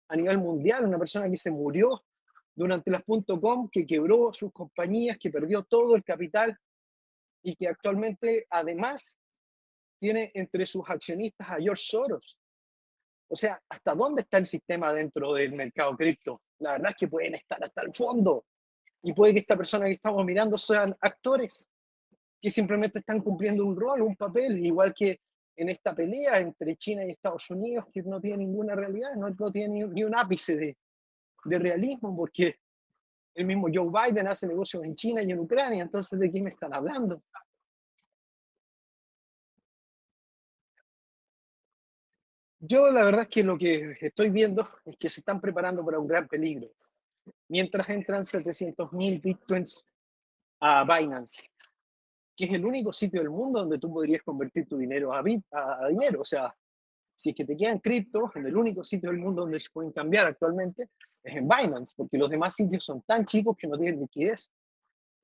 a 0.08 0.14
nivel 0.14 0.38
mundial, 0.38 0.84
una 0.84 0.98
persona 0.98 1.28
que 1.28 1.36
se 1.36 1.50
murió 1.50 2.04
durante 2.54 2.90
las 2.92 3.02
.com, 3.04 3.68
que 3.68 3.86
quebró 3.86 4.32
sus 4.32 4.52
compañías, 4.52 5.18
que 5.18 5.30
perdió 5.30 5.64
todo 5.64 5.96
el 5.96 6.04
capital 6.04 6.56
y 7.42 7.56
que 7.56 7.66
actualmente 7.66 8.46
además 8.50 9.18
tiene 9.98 10.30
entre 10.34 10.66
sus 10.66 10.88
accionistas 10.88 11.48
a 11.48 11.56
George 11.56 11.82
Soros. 11.82 12.38
O 13.32 13.36
sea, 13.36 13.58
¿hasta 13.66 13.94
dónde 13.94 14.20
está 14.20 14.36
el 14.36 14.44
sistema 14.44 14.92
dentro 14.92 15.32
del 15.32 15.54
mercado 15.54 15.96
cripto? 15.96 16.42
La 16.58 16.72
verdad 16.72 16.90
es 16.90 16.96
que 16.98 17.08
pueden 17.08 17.34
estar 17.34 17.64
hasta 17.64 17.80
el 17.80 17.94
fondo. 17.94 18.44
Y 19.02 19.14
puede 19.14 19.32
que 19.32 19.38
esta 19.38 19.56
persona 19.56 19.86
que 19.86 19.92
estamos 19.92 20.22
mirando 20.26 20.58
sean 20.58 20.94
actores 21.00 21.70
que 22.38 22.50
simplemente 22.50 22.98
están 22.98 23.20
cumpliendo 23.20 23.64
un 23.64 23.74
rol, 23.74 24.02
un 24.02 24.16
papel, 24.16 24.58
igual 24.66 24.92
que 24.92 25.18
en 25.56 25.70
esta 25.70 25.94
pelea 25.94 26.40
entre 26.40 26.76
China 26.76 27.06
y 27.06 27.12
Estados 27.12 27.48
Unidos, 27.48 27.86
que 27.90 28.02
no 28.02 28.20
tiene 28.20 28.44
ninguna 28.44 28.74
realidad, 28.74 29.14
no, 29.14 29.34
tiene 29.50 29.86
ni, 29.86 30.04
un 30.04 30.14
ápice 30.14 30.54
de, 30.54 30.76
de 31.46 31.58
realismo, 31.58 32.14
porque 32.14 32.56
el 33.34 33.46
mismo 33.46 33.68
Joe 33.72 33.88
Biden 33.88 34.28
hace 34.28 34.46
negocios 34.46 34.84
en 34.84 34.94
China 34.94 35.22
y 35.22 35.32
en 35.32 35.38
Ucrania, 35.38 35.82
entonces 35.82 36.20
¿de 36.20 36.30
qué 36.30 36.42
me 36.42 36.50
están 36.50 36.74
hablando? 36.74 37.22
Yo 42.64 42.88
la 42.92 43.02
verdad 43.02 43.22
es 43.22 43.28
que 43.28 43.42
lo 43.42 43.58
que 43.58 43.96
estoy 44.00 44.30
viendo 44.30 44.68
es 44.84 44.96
que 44.96 45.08
se 45.08 45.18
están 45.18 45.40
preparando 45.40 45.84
para 45.84 45.98
un 45.98 46.06
gran 46.06 46.28
peligro. 46.28 46.70
Mientras 47.48 47.88
entran 47.88 48.22
700.000 48.22 49.20
bitcoins 49.20 49.84
a 50.60 50.84
Binance, 50.84 51.42
que 52.36 52.44
es 52.44 52.52
el 52.52 52.64
único 52.64 52.92
sitio 52.92 53.20
del 53.20 53.30
mundo 53.30 53.58
donde 53.58 53.80
tú 53.80 53.92
podrías 53.92 54.22
convertir 54.22 54.68
tu 54.68 54.76
dinero 54.76 55.12
a, 55.12 55.18
a, 55.18 55.88
dinero. 55.88 56.20
O 56.20 56.24
sea, 56.24 56.54
si 57.16 57.30
es 57.30 57.36
que 57.36 57.44
te 57.44 57.56
quedan 57.56 57.80
criptos, 57.80 58.30
en 58.36 58.46
el 58.46 58.56
único 58.56 58.84
sitio 58.84 59.10
del 59.10 59.18
mundo 59.18 59.42
donde 59.42 59.58
se 59.58 59.68
pueden 59.72 59.90
cambiar 59.90 60.26
actualmente 60.26 60.88
es 61.24 61.34
en 61.34 61.48
Binance, 61.48 61.94
porque 61.96 62.16
los 62.16 62.30
demás 62.30 62.54
sitios 62.54 62.84
son 62.84 63.02
tan 63.02 63.26
chicos 63.26 63.56
que 63.56 63.66
no 63.66 63.76
tienen 63.76 64.00
liquidez. 64.00 64.52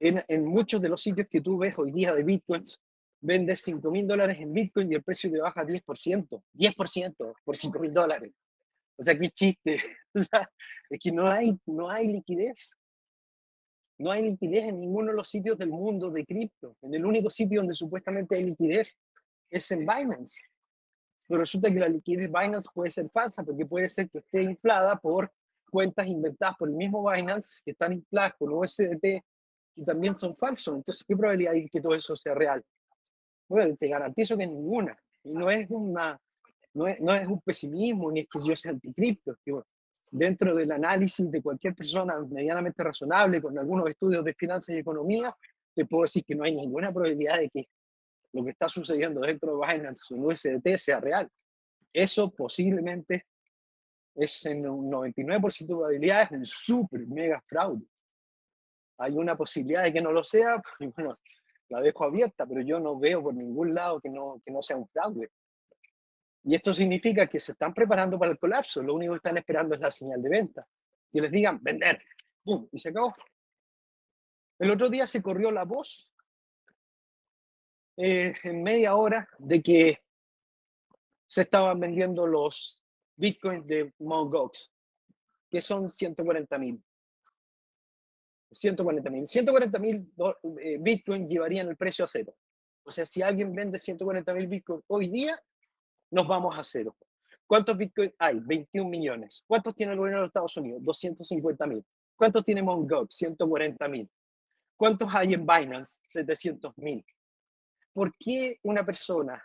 En, 0.00 0.24
en 0.26 0.44
muchos 0.44 0.80
de 0.80 0.88
los 0.88 1.00
sitios 1.00 1.28
que 1.28 1.40
tú 1.40 1.58
ves 1.58 1.78
hoy 1.78 1.92
día 1.92 2.12
de 2.12 2.24
bitcoins, 2.24 2.80
vendes 3.20 3.60
5 3.62 3.90
mil 3.90 4.06
dólares 4.06 4.38
en 4.40 4.52
bitcoin 4.52 4.92
y 4.92 4.96
el 4.96 5.02
precio 5.02 5.30
te 5.30 5.40
baja 5.40 5.64
10%, 5.64 6.42
10% 6.54 7.34
por 7.44 7.56
5 7.56 7.78
mil 7.78 7.92
dólares. 7.92 8.32
O 8.96 9.02
sea, 9.02 9.18
qué 9.18 9.30
chiste. 9.30 9.78
O 10.14 10.24
sea, 10.24 10.50
es 10.90 10.98
que 11.00 11.12
no 11.12 11.30
hay, 11.30 11.56
no 11.66 11.88
hay 11.88 12.08
liquidez. 12.08 12.76
No 13.98 14.10
hay 14.10 14.22
liquidez 14.22 14.64
en 14.64 14.80
ninguno 14.80 15.08
de 15.08 15.16
los 15.16 15.28
sitios 15.28 15.56
del 15.58 15.68
mundo 15.68 16.10
de 16.10 16.24
cripto. 16.24 16.76
En 16.82 16.94
el 16.94 17.04
único 17.04 17.30
sitio 17.30 17.60
donde 17.60 17.74
supuestamente 17.74 18.34
hay 18.34 18.44
liquidez 18.44 18.96
es 19.50 19.70
en 19.70 19.80
Binance. 19.80 20.40
pero 21.26 21.40
resulta 21.40 21.70
que 21.70 21.78
la 21.78 21.88
liquidez 21.88 22.28
Binance 22.28 22.68
puede 22.74 22.90
ser 22.90 23.08
falsa 23.10 23.44
porque 23.44 23.64
puede 23.64 23.88
ser 23.88 24.10
que 24.10 24.18
esté 24.18 24.42
inflada 24.42 24.96
por 24.96 25.32
cuentas 25.70 26.06
inventadas 26.06 26.56
por 26.56 26.68
el 26.68 26.74
mismo 26.74 27.08
Binance 27.08 27.60
que 27.64 27.72
están 27.72 27.92
infladas 27.92 28.34
con 28.38 28.52
USDT 28.52 29.22
y 29.76 29.84
también 29.84 30.16
son 30.16 30.36
falsos. 30.36 30.76
Entonces, 30.76 31.04
¿qué 31.06 31.16
probabilidad 31.16 31.54
hay 31.54 31.68
que 31.68 31.80
todo 31.80 31.94
eso 31.94 32.16
sea 32.16 32.34
real? 32.34 32.64
Bueno, 33.48 33.74
te 33.76 33.88
garantizo 33.88 34.36
que 34.36 34.46
ninguna. 34.46 34.96
Y 35.24 35.32
no 35.32 35.50
es, 35.50 35.68
una, 35.70 36.20
no 36.74 36.86
es, 36.86 37.00
no 37.00 37.14
es 37.14 37.26
un 37.26 37.40
pesimismo 37.40 38.10
ni 38.12 38.20
es 38.20 38.28
que 38.28 38.38
yo 38.46 38.54
sea 38.54 38.72
anticripto. 38.72 39.36
dentro 40.10 40.54
del 40.54 40.70
análisis 40.72 41.30
de 41.30 41.42
cualquier 41.42 41.74
persona 41.74 42.18
medianamente 42.20 42.82
razonable 42.82 43.42
con 43.42 43.58
algunos 43.58 43.88
estudios 43.88 44.24
de 44.24 44.34
finanzas 44.34 44.74
y 44.74 44.78
economía, 44.78 45.34
te 45.74 45.84
puedo 45.86 46.02
decir 46.02 46.24
que 46.24 46.34
no 46.34 46.44
hay 46.44 46.54
ninguna 46.54 46.92
probabilidad 46.92 47.38
de 47.38 47.48
que 47.50 47.68
lo 48.32 48.44
que 48.44 48.50
está 48.50 48.68
sucediendo 48.68 49.20
dentro 49.20 49.56
de 49.56 49.66
Binance 49.66 50.14
en 50.14 50.24
USDT 50.24 50.76
sea 50.76 51.00
real. 51.00 51.28
Eso 51.92 52.30
posiblemente 52.30 53.26
es 54.14 54.44
en 54.46 54.68
un 54.68 54.90
99% 54.90 55.58
de 55.58 55.66
probabilidades 55.66 56.30
un 56.32 56.46
súper 56.46 57.06
mega 57.06 57.40
fraude. 57.46 57.86
Hay 58.98 59.12
una 59.12 59.36
posibilidad 59.36 59.84
de 59.84 59.92
que 59.92 60.00
no 60.00 60.12
lo 60.12 60.24
sea, 60.24 60.60
bueno, 60.96 61.14
la 61.68 61.80
dejo 61.80 62.04
abierta, 62.04 62.46
pero 62.46 62.62
yo 62.62 62.80
no 62.80 62.98
veo 62.98 63.22
por 63.22 63.34
ningún 63.34 63.74
lado 63.74 64.00
que 64.00 64.08
no, 64.08 64.40
que 64.44 64.50
no 64.50 64.62
sea 64.62 64.76
un 64.76 64.88
fraude. 64.88 65.30
Y 66.44 66.54
esto 66.54 66.72
significa 66.72 67.26
que 67.26 67.38
se 67.38 67.52
están 67.52 67.74
preparando 67.74 68.18
para 68.18 68.30
el 68.30 68.38
colapso, 68.38 68.82
lo 68.82 68.94
único 68.94 69.12
que 69.12 69.18
están 69.18 69.36
esperando 69.38 69.74
es 69.74 69.80
la 69.80 69.90
señal 69.90 70.22
de 70.22 70.28
venta. 70.28 70.66
Que 71.12 71.20
les 71.20 71.30
digan, 71.30 71.62
vender, 71.62 72.02
¡pum! 72.42 72.68
Y 72.72 72.78
se 72.78 72.88
acabó. 72.88 73.12
El 74.58 74.70
otro 74.70 74.88
día 74.88 75.06
se 75.06 75.22
corrió 75.22 75.50
la 75.50 75.64
voz 75.64 76.10
eh, 77.96 78.34
en 78.42 78.62
media 78.62 78.94
hora 78.94 79.28
de 79.38 79.62
que 79.62 80.02
se 81.26 81.42
estaban 81.42 81.78
vendiendo 81.78 82.26
los 82.26 82.82
bitcoins 83.16 83.66
de 83.66 83.92
Mt. 83.98 84.56
Que 85.50 85.60
son 85.60 85.88
140 85.90 86.58
mil. 86.58 86.82
140 88.50 89.10
mil. 89.10 89.26
140 89.26 89.78
mil 89.78 90.12
eh, 90.60 90.78
bitcoins 90.80 91.28
llevarían 91.28 91.68
el 91.68 91.76
precio 91.76 92.04
a 92.04 92.08
cero. 92.08 92.34
O 92.84 92.90
sea, 92.90 93.04
si 93.04 93.22
alguien 93.22 93.54
vende 93.54 93.78
140 93.78 94.32
mil 94.34 94.46
bitcoins 94.46 94.84
hoy 94.86 95.08
día, 95.08 95.40
nos 96.10 96.26
vamos 96.26 96.58
a 96.58 96.64
cero. 96.64 96.96
¿Cuántos 97.46 97.76
bitcoins 97.76 98.14
hay? 98.18 98.40
21 98.40 98.88
millones. 98.88 99.42
¿Cuántos 99.46 99.74
tiene 99.74 99.92
el 99.92 99.98
gobierno 99.98 100.20
de 100.20 100.26
Estados 100.26 100.56
Unidos? 100.56 100.82
250 100.82 101.66
mil. 101.66 101.84
¿Cuántos 102.16 102.44
tiene 102.44 102.62
Mt. 102.62 102.90
Gox? 102.90 103.14
140 103.14 103.88
mil. 103.88 104.10
¿Cuántos 104.76 105.14
hay 105.14 105.34
en 105.34 105.46
Binance? 105.46 106.00
700 106.08 106.76
mil. 106.78 107.04
¿Por 107.92 108.14
qué 108.18 108.58
una 108.62 108.84
persona 108.84 109.42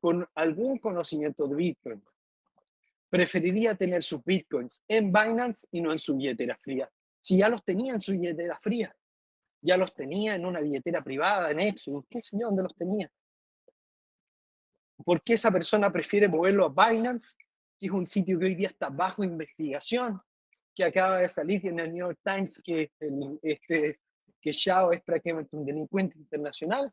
con 0.00 0.26
algún 0.34 0.78
conocimiento 0.78 1.46
de 1.46 1.54
Bitcoin 1.54 2.02
preferiría 3.08 3.74
tener 3.74 4.02
sus 4.02 4.24
Bitcoins 4.24 4.82
en 4.88 5.12
Binance 5.12 5.66
y 5.70 5.80
no 5.80 5.92
en 5.92 5.98
su 5.98 6.16
billetera 6.16 6.56
fría? 6.56 6.90
Si 7.26 7.38
ya 7.38 7.48
los 7.48 7.64
tenía 7.64 7.92
en 7.92 8.00
su 8.00 8.12
billetera 8.12 8.56
fría, 8.60 8.94
ya 9.60 9.76
los 9.76 9.92
tenía 9.92 10.36
en 10.36 10.46
una 10.46 10.60
billetera 10.60 11.02
privada, 11.02 11.50
en 11.50 11.58
Exodus, 11.58 12.04
qué 12.08 12.20
sé 12.20 12.38
yo, 12.38 12.46
dónde 12.46 12.62
los 12.62 12.76
tenía. 12.76 13.10
¿Por 15.04 15.20
qué 15.24 15.32
esa 15.32 15.50
persona 15.50 15.92
prefiere 15.92 16.28
moverlo 16.28 16.66
a 16.66 16.88
Binance, 16.88 17.34
que 17.76 17.86
es 17.86 17.92
un 17.92 18.06
sitio 18.06 18.38
que 18.38 18.46
hoy 18.46 18.54
día 18.54 18.68
está 18.68 18.90
bajo 18.90 19.24
investigación, 19.24 20.22
que 20.72 20.84
acaba 20.84 21.18
de 21.18 21.28
salir 21.28 21.66
en 21.66 21.80
el 21.80 21.92
New 21.92 22.06
York 22.06 22.20
Times 22.22 22.62
que, 22.62 22.92
este, 23.42 23.98
que 24.40 24.52
Xiao 24.52 24.92
es 24.92 25.02
prácticamente 25.02 25.56
un 25.56 25.66
delincuente 25.66 26.16
internacional? 26.16 26.92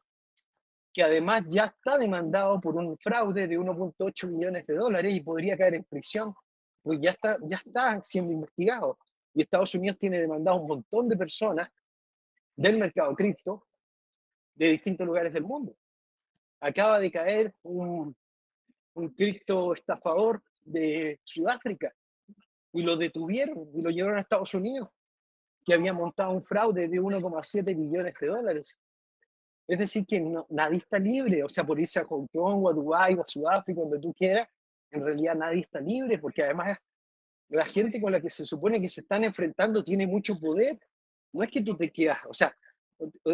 que 0.92 1.04
además 1.04 1.44
ya 1.48 1.66
está 1.66 1.98
demandado 2.00 2.60
por 2.60 2.76
un 2.76 2.98
fraude 2.98 3.48
de 3.48 3.60
1.8 3.60 4.28
millones 4.28 4.66
de 4.66 4.76
dólares 4.76 5.14
y 5.14 5.22
podría 5.22 5.58
caer 5.58 5.76
en 5.76 5.84
prisión, 5.84 6.36
pues 6.82 7.00
ya 7.02 7.12
está, 7.12 7.38
ya 7.42 7.58
está 7.58 8.02
siendo 8.04 8.32
investigado. 8.32 8.98
Y 9.34 9.42
Estados 9.42 9.74
Unidos 9.76 9.98
tiene 9.98 10.20
demandado 10.20 10.58
un 10.58 10.68
montón 10.68 11.10
de 11.10 11.18
personas 11.18 11.70
del 12.56 12.78
mercado 12.78 13.16
cripto 13.16 13.68
de 14.56 14.70
distintos 14.70 15.08
lugares 15.08 15.34
del 15.34 15.44
mundo. 15.44 15.76
Acaba 16.60 17.00
de 17.00 17.12
caer 17.12 17.54
un, 17.64 18.16
un 18.94 19.10
cripto 19.10 19.74
estafador 19.74 20.42
de 20.62 21.20
Sudáfrica 21.24 21.94
y 22.72 22.82
lo 22.82 22.96
detuvieron 22.96 23.70
y 23.74 23.82
lo 23.82 23.90
llevaron 23.90 24.18
a 24.18 24.22
Estados 24.22 24.54
Unidos, 24.54 24.90
que 25.66 25.74
había 25.74 25.94
montado 25.94 26.32
un 26.32 26.44
fraude 26.44 26.88
de 26.88 27.02
1,7 27.02 27.76
millones 27.76 28.14
de 28.20 28.28
dólares. 28.28 28.80
Es 29.68 29.80
decir, 29.80 30.06
que 30.06 30.22
nadie 30.50 30.78
está 30.78 31.00
libre, 31.00 31.44
o 31.44 31.50
sea, 31.50 31.64
por 31.64 31.80
irse 31.80 32.00
a 32.00 32.06
Hong 32.06 32.28
Kong 32.28 32.66
o 32.66 32.70
a 32.70 32.74
Dubái 32.74 33.14
o 33.16 33.22
a 33.22 33.28
Sudáfrica, 33.28 33.82
donde 33.82 34.00
tú 34.00 34.14
quieras, 34.14 34.48
en 34.92 35.04
realidad 35.04 35.36
nadie 35.36 35.62
está 35.62 35.80
libre, 35.80 36.20
porque 36.20 36.44
además 36.44 36.78
la 37.50 37.66
gente 37.66 38.02
con 38.02 38.12
la 38.12 38.22
que 38.22 38.30
se 38.30 38.46
supone 38.46 38.82
que 38.82 38.90
se 38.90 39.02
están 39.02 39.24
enfrentando 39.24 39.84
tiene 39.84 40.08
mucho 40.08 40.40
poder. 40.40 40.80
No 41.32 41.44
es 41.44 41.50
que 41.50 41.62
tú 41.62 41.76
te 41.76 41.92
quedas, 41.92 42.20
o 42.28 42.34
sea, 42.34 42.56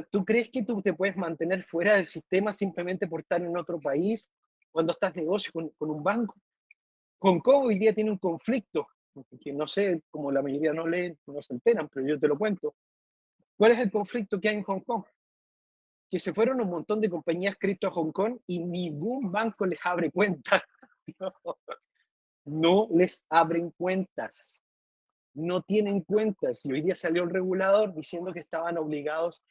¿tú 0.09 0.23
crees 0.23 0.49
que 0.49 0.63
tú 0.63 0.81
te 0.81 0.93
puedes 0.93 1.17
mantener 1.17 1.63
fuera 1.63 1.95
del 1.95 2.05
sistema 2.05 2.53
simplemente 2.53 3.07
por 3.07 3.21
estar 3.21 3.41
en 3.41 3.57
otro 3.57 3.79
país 3.79 4.31
cuando 4.71 4.93
estás 4.93 5.15
negocio 5.15 5.51
con, 5.51 5.71
un 5.79 6.03
banco? 6.03 6.35
Hong 7.19 7.39
Kong 7.39 7.65
hoy 7.65 7.77
día 7.77 7.93
tiene 7.93 8.11
un 8.11 8.17
conflicto, 8.17 8.87
que 9.41 9.51
no 9.51 9.67
sé, 9.67 10.01
como 10.09 10.31
la 10.31 10.41
mayoría 10.41 10.71
no 10.71 10.87
leen, 10.87 11.19
no 11.27 11.41
se 11.41 11.53
enteran, 11.53 11.89
pero 11.89 12.07
yo 12.07 12.17
te 12.17 12.27
lo 12.27 12.37
cuento. 12.37 12.75
¿Cuál 13.57 13.73
es 13.73 13.79
el 13.79 13.91
conflicto 13.91 14.39
que 14.39 14.47
hay 14.47 14.55
en 14.55 14.63
Hong 14.63 14.81
Kong? 14.81 15.03
que 16.09 16.19
se 16.19 16.33
fueron 16.33 16.59
un 16.59 16.69
montón 16.69 16.99
de 16.99 17.09
compañías 17.09 17.55
cripto 17.57 17.87
a 17.87 17.91
Hong 17.91 18.11
Kong 18.11 18.39
y 18.47 18.59
ningún 18.59 19.31
banco 19.31 19.65
les 19.65 19.79
abre 19.83 20.11
cuentas. 20.11 20.61
No, 21.19 21.31
les 22.91 23.25
abren 23.29 23.71
cuentas. 23.71 24.61
No 25.33 25.61
tienen 25.61 26.01
cuentas. 26.01 26.65
Y 26.65 26.71
hoy 26.71 26.81
día 26.81 26.95
salió 26.95 27.23
el 27.23 27.29
regulador 27.29 27.93
diciendo 27.93 28.33
que 28.33 28.39
estaban 28.39 28.77
obligados 28.77 29.43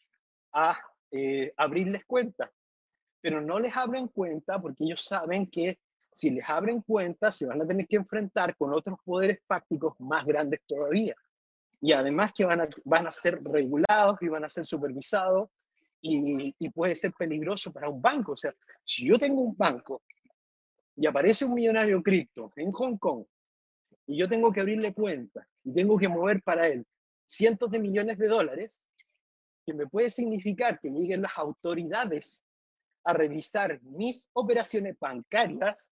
a 0.53 0.79
eh, 1.11 1.53
abrirles 1.57 2.05
cuentas. 2.05 2.51
Pero 3.21 3.41
no 3.41 3.59
les 3.59 3.77
abren 3.77 4.09
cuenta 4.09 4.61
porque 4.61 4.85
ellos 4.85 5.05
saben 5.05 5.47
que 5.47 5.79
si 6.15 6.31
les 6.31 6.49
abren 6.49 6.83
cuentas 6.83 7.37
se 7.37 7.47
van 7.47 7.63
a 7.63 7.67
tener 7.67 7.87
que 7.87 7.97
enfrentar 7.97 8.57
con 8.57 8.73
otros 8.73 8.99
poderes 9.05 9.39
fácticos 9.47 9.95
más 10.01 10.27
grandes 10.27 10.61
todavía. 10.67 11.15
Y 11.81 11.93
además 11.93 12.33
que 12.33 12.45
van 12.45 12.63
a, 12.63 12.69
van 12.85 13.07
a 13.07 13.13
ser 13.13 13.43
regulados 13.45 14.21
y 14.21 14.29
van 14.29 14.45
a 14.45 14.49
ser 14.49 14.65
supervisados 14.65 15.49
y, 16.01 16.69
puede 16.71 16.95
ser 16.95 17.13
peligroso 17.13 17.73
para 17.73 17.89
un 17.89 18.01
banco. 18.01 18.33
O 18.33 18.37
sea, 18.37 18.55
si 18.85 19.07
yo 19.07 19.19
tengo 19.19 19.41
un 19.43 19.57
banco 19.57 20.03
y 20.99 21.07
aparece 21.07 21.45
un 21.45 21.55
millonario 21.55 22.03
cripto 22.03 22.53
en 22.57 22.73
Hong 22.73 22.97
Kong 22.99 23.25
y 24.07 24.19
yo 24.19 24.29
tengo 24.29 24.53
que 24.53 24.61
abrirle 24.61 24.93
cuenta 24.93 25.47
y 25.63 25.73
tengo 25.73 25.97
que 25.97 26.09
mover 26.09 26.43
para 26.43 26.67
él 26.67 26.85
cientos 27.27 27.71
de 27.71 27.79
millones 27.79 28.17
de 28.19 28.27
dólares, 28.27 28.87
que 29.65 29.75
me 29.75 29.87
puede 29.87 30.09
significar 30.09 30.81
que 30.81 30.91
lleguen 30.91 31.23
las 31.23 31.37
autoridades 31.37 32.45
a 33.05 33.13
revisar 33.13 33.81
mis 33.83 34.29
operaciones 34.33 34.97
bancarias, 34.99 35.93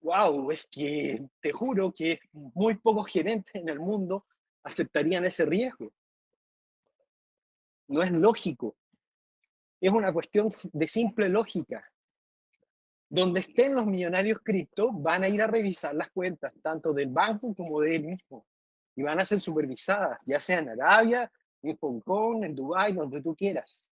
wow, 0.00 0.50
es 0.52 0.66
que 0.70 1.26
te 1.40 1.52
juro 1.52 1.92
que 1.92 2.20
muy 2.32 2.76
pocos 2.76 3.08
gerentes 3.08 3.54
en 3.56 3.68
el 3.68 3.80
mundo 3.80 4.24
aceptarían 4.62 5.24
ese 5.24 5.44
riesgo. 5.44 5.92
No 7.88 8.02
es 8.02 8.12
lógico 8.12 8.76
es 9.80 9.92
una 9.92 10.12
cuestión 10.12 10.48
de 10.72 10.86
simple 10.86 11.28
lógica. 11.28 11.82
Donde 13.12 13.40
estén 13.40 13.74
los 13.74 13.86
millonarios 13.86 14.38
cripto, 14.40 14.92
van 14.92 15.24
a 15.24 15.28
ir 15.28 15.42
a 15.42 15.48
revisar 15.48 15.94
las 15.94 16.10
cuentas, 16.12 16.52
tanto 16.62 16.92
del 16.92 17.08
banco 17.08 17.52
como 17.54 17.80
de 17.80 17.96
él 17.96 18.04
mismo. 18.04 18.46
Y 18.94 19.02
van 19.02 19.18
a 19.18 19.24
ser 19.24 19.40
supervisadas, 19.40 20.22
ya 20.24 20.38
sea 20.38 20.60
en 20.60 20.68
Arabia, 20.68 21.30
en 21.62 21.76
Hong 21.76 22.00
Kong, 22.00 22.44
en 22.44 22.54
Dubái, 22.54 22.92
donde 22.92 23.20
tú 23.20 23.34
quieras. 23.34 23.90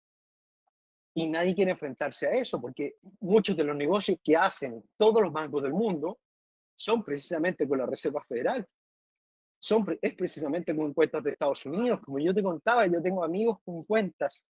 Y 1.15 1.27
nadie 1.27 1.55
quiere 1.55 1.71
enfrentarse 1.71 2.27
a 2.27 2.31
eso, 2.31 2.61
porque 2.61 2.97
muchos 3.19 3.57
de 3.57 3.63
los 3.63 3.75
negocios 3.75 4.19
que 4.23 4.37
hacen 4.37 4.83
todos 4.95 5.19
los 5.19 5.33
bancos 5.33 5.63
del 5.63 5.73
mundo 5.73 6.19
son 6.75 7.03
precisamente 7.03 7.67
con 7.67 7.79
la 7.79 7.87
Reserva 7.87 8.21
Federal. 8.23 8.67
Son, 9.57 9.83
es 9.99 10.13
precisamente 10.13 10.75
con 10.75 10.93
cuentas 10.93 11.23
de 11.23 11.31
Estados 11.31 11.65
Unidos. 11.65 12.01
Como 12.01 12.19
yo 12.19 12.35
te 12.35 12.43
contaba, 12.43 12.85
yo 12.85 13.01
tengo 13.01 13.23
amigos 13.23 13.57
con 13.65 13.83
cuentas 13.83 14.47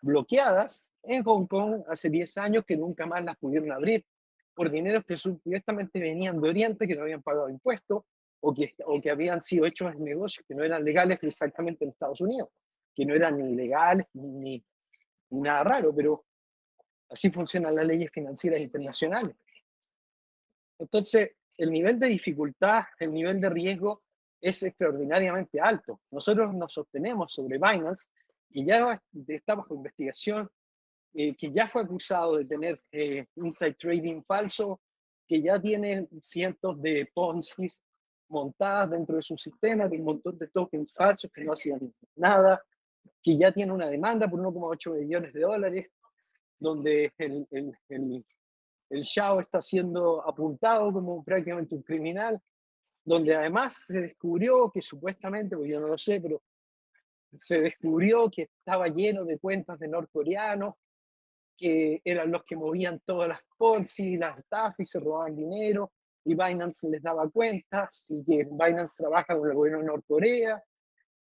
bloqueadas 0.00 0.92
en 1.02 1.22
Hong 1.22 1.46
Kong 1.46 1.82
hace 1.88 2.08
10 2.08 2.38
años 2.38 2.64
que 2.64 2.76
nunca 2.76 3.06
más 3.06 3.24
las 3.24 3.36
pudieron 3.36 3.72
abrir 3.72 4.04
por 4.54 4.70
dineros 4.70 5.04
que 5.04 5.16
supuestamente 5.16 5.98
venían 5.98 6.40
de 6.40 6.48
Oriente, 6.48 6.86
que 6.86 6.94
no 6.94 7.02
habían 7.02 7.22
pagado 7.22 7.48
impuestos 7.48 8.04
o 8.40 8.52
que, 8.52 8.74
o 8.84 9.00
que 9.00 9.10
habían 9.10 9.40
sido 9.40 9.66
hechos 9.66 9.94
en 9.94 10.04
negocios 10.04 10.44
que 10.46 10.54
no 10.54 10.62
eran 10.62 10.84
legales 10.84 11.22
exactamente 11.22 11.84
en 11.84 11.90
Estados 11.90 12.20
Unidos, 12.20 12.48
que 12.94 13.06
no 13.06 13.14
eran 13.14 13.38
ni 13.38 13.54
legales 13.54 14.06
ni, 14.14 14.62
ni 15.30 15.40
nada 15.40 15.64
raro, 15.64 15.94
pero 15.94 16.24
así 17.08 17.30
funcionan 17.30 17.74
las 17.74 17.86
leyes 17.86 18.10
financieras 18.10 18.60
internacionales. 18.60 19.36
Entonces, 20.78 21.32
el 21.56 21.70
nivel 21.70 21.98
de 21.98 22.08
dificultad, 22.08 22.84
el 22.98 23.12
nivel 23.12 23.40
de 23.40 23.48
riesgo 23.48 24.02
es 24.40 24.62
extraordinariamente 24.64 25.60
alto. 25.60 26.00
Nosotros 26.10 26.52
nos 26.54 26.72
sostenemos 26.72 27.32
sobre 27.32 27.58
Binance 27.58 28.08
que 28.52 28.64
ya 28.64 29.00
está 29.28 29.54
bajo 29.54 29.74
investigación, 29.74 30.48
eh, 31.14 31.34
que 31.34 31.50
ya 31.50 31.68
fue 31.68 31.82
acusado 31.82 32.36
de 32.36 32.44
tener 32.44 32.80
eh, 32.92 33.26
inside 33.36 33.74
trading 33.74 34.22
falso, 34.22 34.80
que 35.26 35.40
ya 35.40 35.60
tiene 35.60 36.08
cientos 36.20 36.80
de 36.80 37.10
Ponzi 37.14 37.66
montadas 38.28 38.90
dentro 38.90 39.16
de 39.16 39.22
su 39.22 39.36
sistema, 39.36 39.88
de 39.88 39.98
un 39.98 40.04
montón 40.04 40.38
de 40.38 40.48
tokens 40.48 40.92
falsos 40.92 41.30
que 41.32 41.44
no 41.44 41.52
hacían 41.52 41.94
nada, 42.16 42.62
que 43.22 43.36
ya 43.36 43.52
tiene 43.52 43.72
una 43.72 43.88
demanda 43.88 44.28
por 44.28 44.40
1,8 44.40 45.00
millones 45.00 45.32
de 45.32 45.40
dólares, 45.40 45.86
donde 46.58 47.12
el, 47.18 47.46
el, 47.50 47.76
el, 47.88 48.24
el 48.90 49.02
Shao 49.02 49.40
está 49.40 49.60
siendo 49.60 50.26
apuntado 50.26 50.92
como 50.92 51.22
prácticamente 51.22 51.74
un 51.74 51.82
criminal, 51.82 52.40
donde 53.04 53.34
además 53.34 53.84
se 53.86 54.00
descubrió 54.00 54.70
que 54.70 54.80
supuestamente, 54.80 55.56
pues 55.56 55.70
yo 55.70 55.80
no 55.80 55.88
lo 55.88 55.98
sé, 55.98 56.20
pero 56.20 56.42
se 57.38 57.60
descubrió 57.60 58.30
que 58.30 58.42
estaba 58.42 58.88
lleno 58.88 59.24
de 59.24 59.38
cuentas 59.38 59.78
de 59.78 59.88
norcoreanos, 59.88 60.74
que 61.56 62.00
eran 62.04 62.30
los 62.30 62.42
que 62.44 62.56
movían 62.56 63.00
todas 63.04 63.28
las 63.28 63.40
Ponzi, 63.56 64.16
las 64.16 64.38
estafas 64.38 64.80
y 64.80 64.84
se 64.84 65.00
robaban 65.00 65.36
dinero, 65.36 65.92
y 66.24 66.34
Binance 66.34 66.88
les 66.88 67.02
daba 67.02 67.28
cuentas, 67.30 68.10
y 68.10 68.24
que 68.24 68.48
Binance 68.50 68.94
trabaja 68.96 69.36
con 69.36 69.48
el 69.48 69.54
gobierno 69.54 69.80
de 69.80 69.86
Norcorea, 69.86 70.62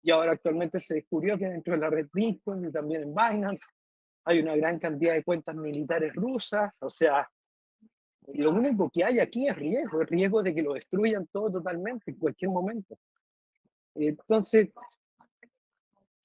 y 0.02 0.10
ahora 0.10 0.32
actualmente 0.32 0.78
se 0.80 0.94
descubrió 0.94 1.36
que 1.38 1.48
dentro 1.48 1.74
de 1.74 1.80
la 1.80 1.90
red 1.90 2.06
Bitcoin 2.12 2.66
y 2.66 2.72
también 2.72 3.02
en 3.02 3.14
Binance 3.14 3.66
hay 4.24 4.40
una 4.40 4.56
gran 4.56 4.78
cantidad 4.78 5.14
de 5.14 5.24
cuentas 5.24 5.54
militares 5.54 6.14
rusas, 6.14 6.72
o 6.80 6.90
sea, 6.90 7.28
lo 8.34 8.50
único 8.50 8.90
que 8.90 9.04
hay 9.04 9.20
aquí 9.20 9.46
es 9.46 9.56
riesgo, 9.56 10.02
es 10.02 10.08
riesgo 10.08 10.42
de 10.42 10.54
que 10.54 10.62
lo 10.62 10.74
destruyan 10.74 11.26
todo 11.28 11.50
totalmente 11.50 12.10
en 12.10 12.18
cualquier 12.18 12.50
momento. 12.50 12.98
Entonces, 13.94 14.70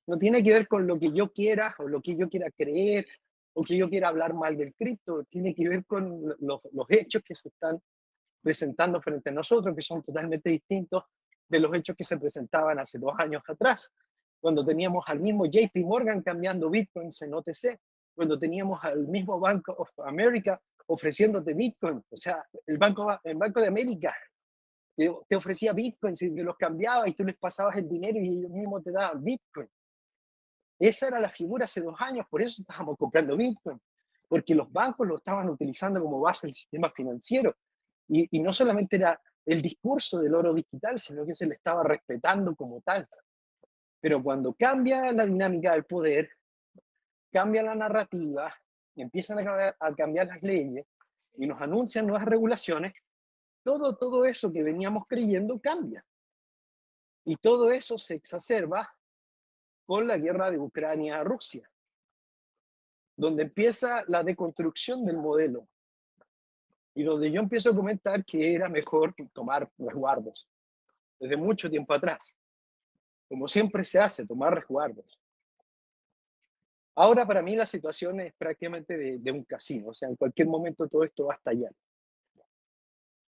no 0.07 0.17
tiene 0.17 0.43
que 0.43 0.51
ver 0.51 0.67
con 0.67 0.87
lo 0.87 0.99
que 0.99 1.11
yo 1.11 1.31
quiera 1.31 1.75
o 1.79 1.87
lo 1.87 2.01
que 2.01 2.15
yo 2.15 2.29
quiera 2.29 2.49
creer 2.51 3.05
o 3.53 3.63
que 3.63 3.75
yo 3.77 3.89
quiera 3.89 4.07
hablar 4.07 4.33
mal 4.33 4.57
del 4.57 4.73
cripto, 4.73 5.23
tiene 5.25 5.53
que 5.53 5.67
ver 5.67 5.85
con 5.85 6.23
los, 6.39 6.61
los 6.71 6.85
hechos 6.89 7.21
que 7.21 7.35
se 7.35 7.49
están 7.49 7.81
presentando 8.41 9.01
frente 9.01 9.29
a 9.29 9.33
nosotros, 9.33 9.75
que 9.75 9.81
son 9.81 10.01
totalmente 10.01 10.49
distintos 10.49 11.03
de 11.47 11.59
los 11.59 11.75
hechos 11.75 11.95
que 11.95 12.03
se 12.03 12.17
presentaban 12.17 12.79
hace 12.79 12.97
dos 12.97 13.13
años 13.17 13.43
atrás, 13.47 13.91
cuando 14.39 14.65
teníamos 14.65 15.03
al 15.07 15.19
mismo 15.19 15.45
JP 15.45 15.75
Morgan 15.85 16.21
cambiando 16.21 16.69
bitcoins 16.69 17.21
en 17.21 17.33
OTC, 17.33 17.79
cuando 18.15 18.39
teníamos 18.39 18.83
al 18.83 19.07
mismo 19.07 19.39
Bank 19.39 19.69
of 19.69 19.89
America 19.99 20.59
ofreciéndote 20.87 21.53
bitcoin, 21.53 22.03
o 22.09 22.17
sea, 22.17 22.43
el 22.65 22.77
Banco, 22.77 23.07
el 23.23 23.37
Banco 23.37 23.61
de 23.61 23.67
América 23.67 24.13
te, 24.95 25.35
ofrecía 25.35 25.73
bitcoins 25.73 26.21
y 26.21 26.33
te 26.33 26.43
los 26.43 26.57
cambiaba 26.57 27.07
y 27.07 27.13
tú 27.13 27.23
les 27.23 27.37
pasabas 27.37 27.77
el 27.77 27.87
dinero 27.87 28.19
y 28.19 28.29
ellos 28.29 28.51
mismos 28.51 28.83
te 28.83 28.91
daban 28.91 29.23
bitcoin. 29.23 29.67
Esa 30.81 31.09
era 31.09 31.19
la 31.19 31.29
figura 31.29 31.65
hace 31.65 31.79
dos 31.79 31.95
años, 31.99 32.25
por 32.27 32.41
eso 32.41 32.63
estábamos 32.63 32.97
comprando 32.97 33.37
bitcoin, 33.37 33.79
porque 34.27 34.55
los 34.55 34.71
bancos 34.71 35.07
lo 35.07 35.17
estaban 35.17 35.47
utilizando 35.47 36.01
como 36.01 36.19
base 36.19 36.47
del 36.47 36.55
sistema 36.55 36.89
financiero. 36.89 37.55
Y, 38.07 38.39
no 38.39 38.51
solamente 38.51 38.95
era 38.95 39.21
el 39.45 39.61
discurso 39.61 40.19
del 40.19 40.33
oro 40.33 40.55
digital, 40.55 40.97
sino 40.97 41.23
que 41.23 41.35
se 41.35 41.45
le 41.45 41.53
estaba 41.53 41.83
respetando 41.83 42.55
como 42.55 42.81
tal. 42.81 43.07
Pero 43.99 44.23
cuando 44.23 44.53
cambia 44.53 45.11
la 45.11 45.27
dinámica 45.27 45.73
del 45.73 45.85
poder, 45.85 46.31
cambia 47.31 47.61
la 47.61 47.75
narrativa, 47.75 48.51
empiezan 48.95 49.47
a, 49.47 49.75
a 49.79 49.95
cambiar 49.95 50.27
las 50.27 50.41
leyes 50.41 50.87
y 51.37 51.45
nos 51.45 51.61
anuncian 51.61 52.07
nuevas 52.07 52.25
regulaciones, 52.25 52.93
todo, 53.63 53.95
todo 53.97 54.25
eso 54.25 54.51
que 54.51 54.63
veníamos 54.63 55.05
creyendo 55.07 55.59
cambia. 55.61 56.03
Y 57.23 57.35
todo 57.35 57.71
eso 57.71 57.99
se 57.99 58.15
exacerba 58.15 58.91
con 59.91 60.07
la 60.07 60.17
guerra 60.17 60.49
de 60.49 60.57
Ucrania-Rusia, 60.57 61.69
donde 63.17 63.43
empieza 63.43 64.05
la 64.07 64.23
deconstrucción 64.23 65.03
del 65.03 65.17
modelo 65.17 65.67
y 66.95 67.03
donde 67.03 67.29
yo 67.29 67.41
empiezo 67.41 67.71
a 67.71 67.75
comentar 67.75 68.23
que 68.23 68.55
era 68.55 68.69
mejor 68.69 69.13
tomar 69.33 69.69
resguardos, 69.77 70.47
desde 71.19 71.35
mucho 71.35 71.69
tiempo 71.69 71.93
atrás, 71.93 72.33
como 73.27 73.49
siempre 73.49 73.83
se 73.83 73.99
hace, 73.99 74.25
tomar 74.25 74.55
resguardos. 74.55 75.19
Ahora 76.95 77.27
para 77.27 77.41
mí 77.41 77.57
la 77.57 77.65
situación 77.65 78.21
es 78.21 78.33
prácticamente 78.35 78.97
de, 79.19 79.31
un 79.33 79.43
casino, 79.43 79.89
o 79.89 79.93
sea, 79.93 80.07
en 80.07 80.15
cualquier 80.15 80.47
momento 80.47 80.87
todo 80.87 81.03
esto 81.03 81.25
va 81.25 81.33
a 81.33 81.35
estallar. 81.35 81.73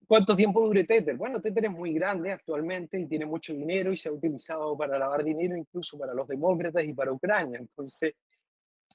¿Cuánto 0.07 0.35
tiempo 0.35 0.61
dure 0.61 0.83
Tether? 0.83 1.15
Bueno, 1.15 1.41
Tether 1.41 1.65
es 1.65 1.71
muy 1.71 1.93
grande 1.93 2.31
actualmente 2.31 2.99
y 2.99 3.07
tiene 3.07 3.25
mucho 3.25 3.53
dinero 3.53 3.91
y 3.91 3.97
se 3.97 4.09
ha 4.09 4.11
utilizado 4.11 4.77
para 4.77 4.99
lavar 4.99 5.23
dinero 5.23 5.55
incluso 5.55 5.97
para 5.97 6.13
los 6.13 6.27
demócratas 6.27 6.83
y 6.83 6.93
para 6.93 7.11
Ucrania. 7.11 7.59
Entonces, 7.59 8.13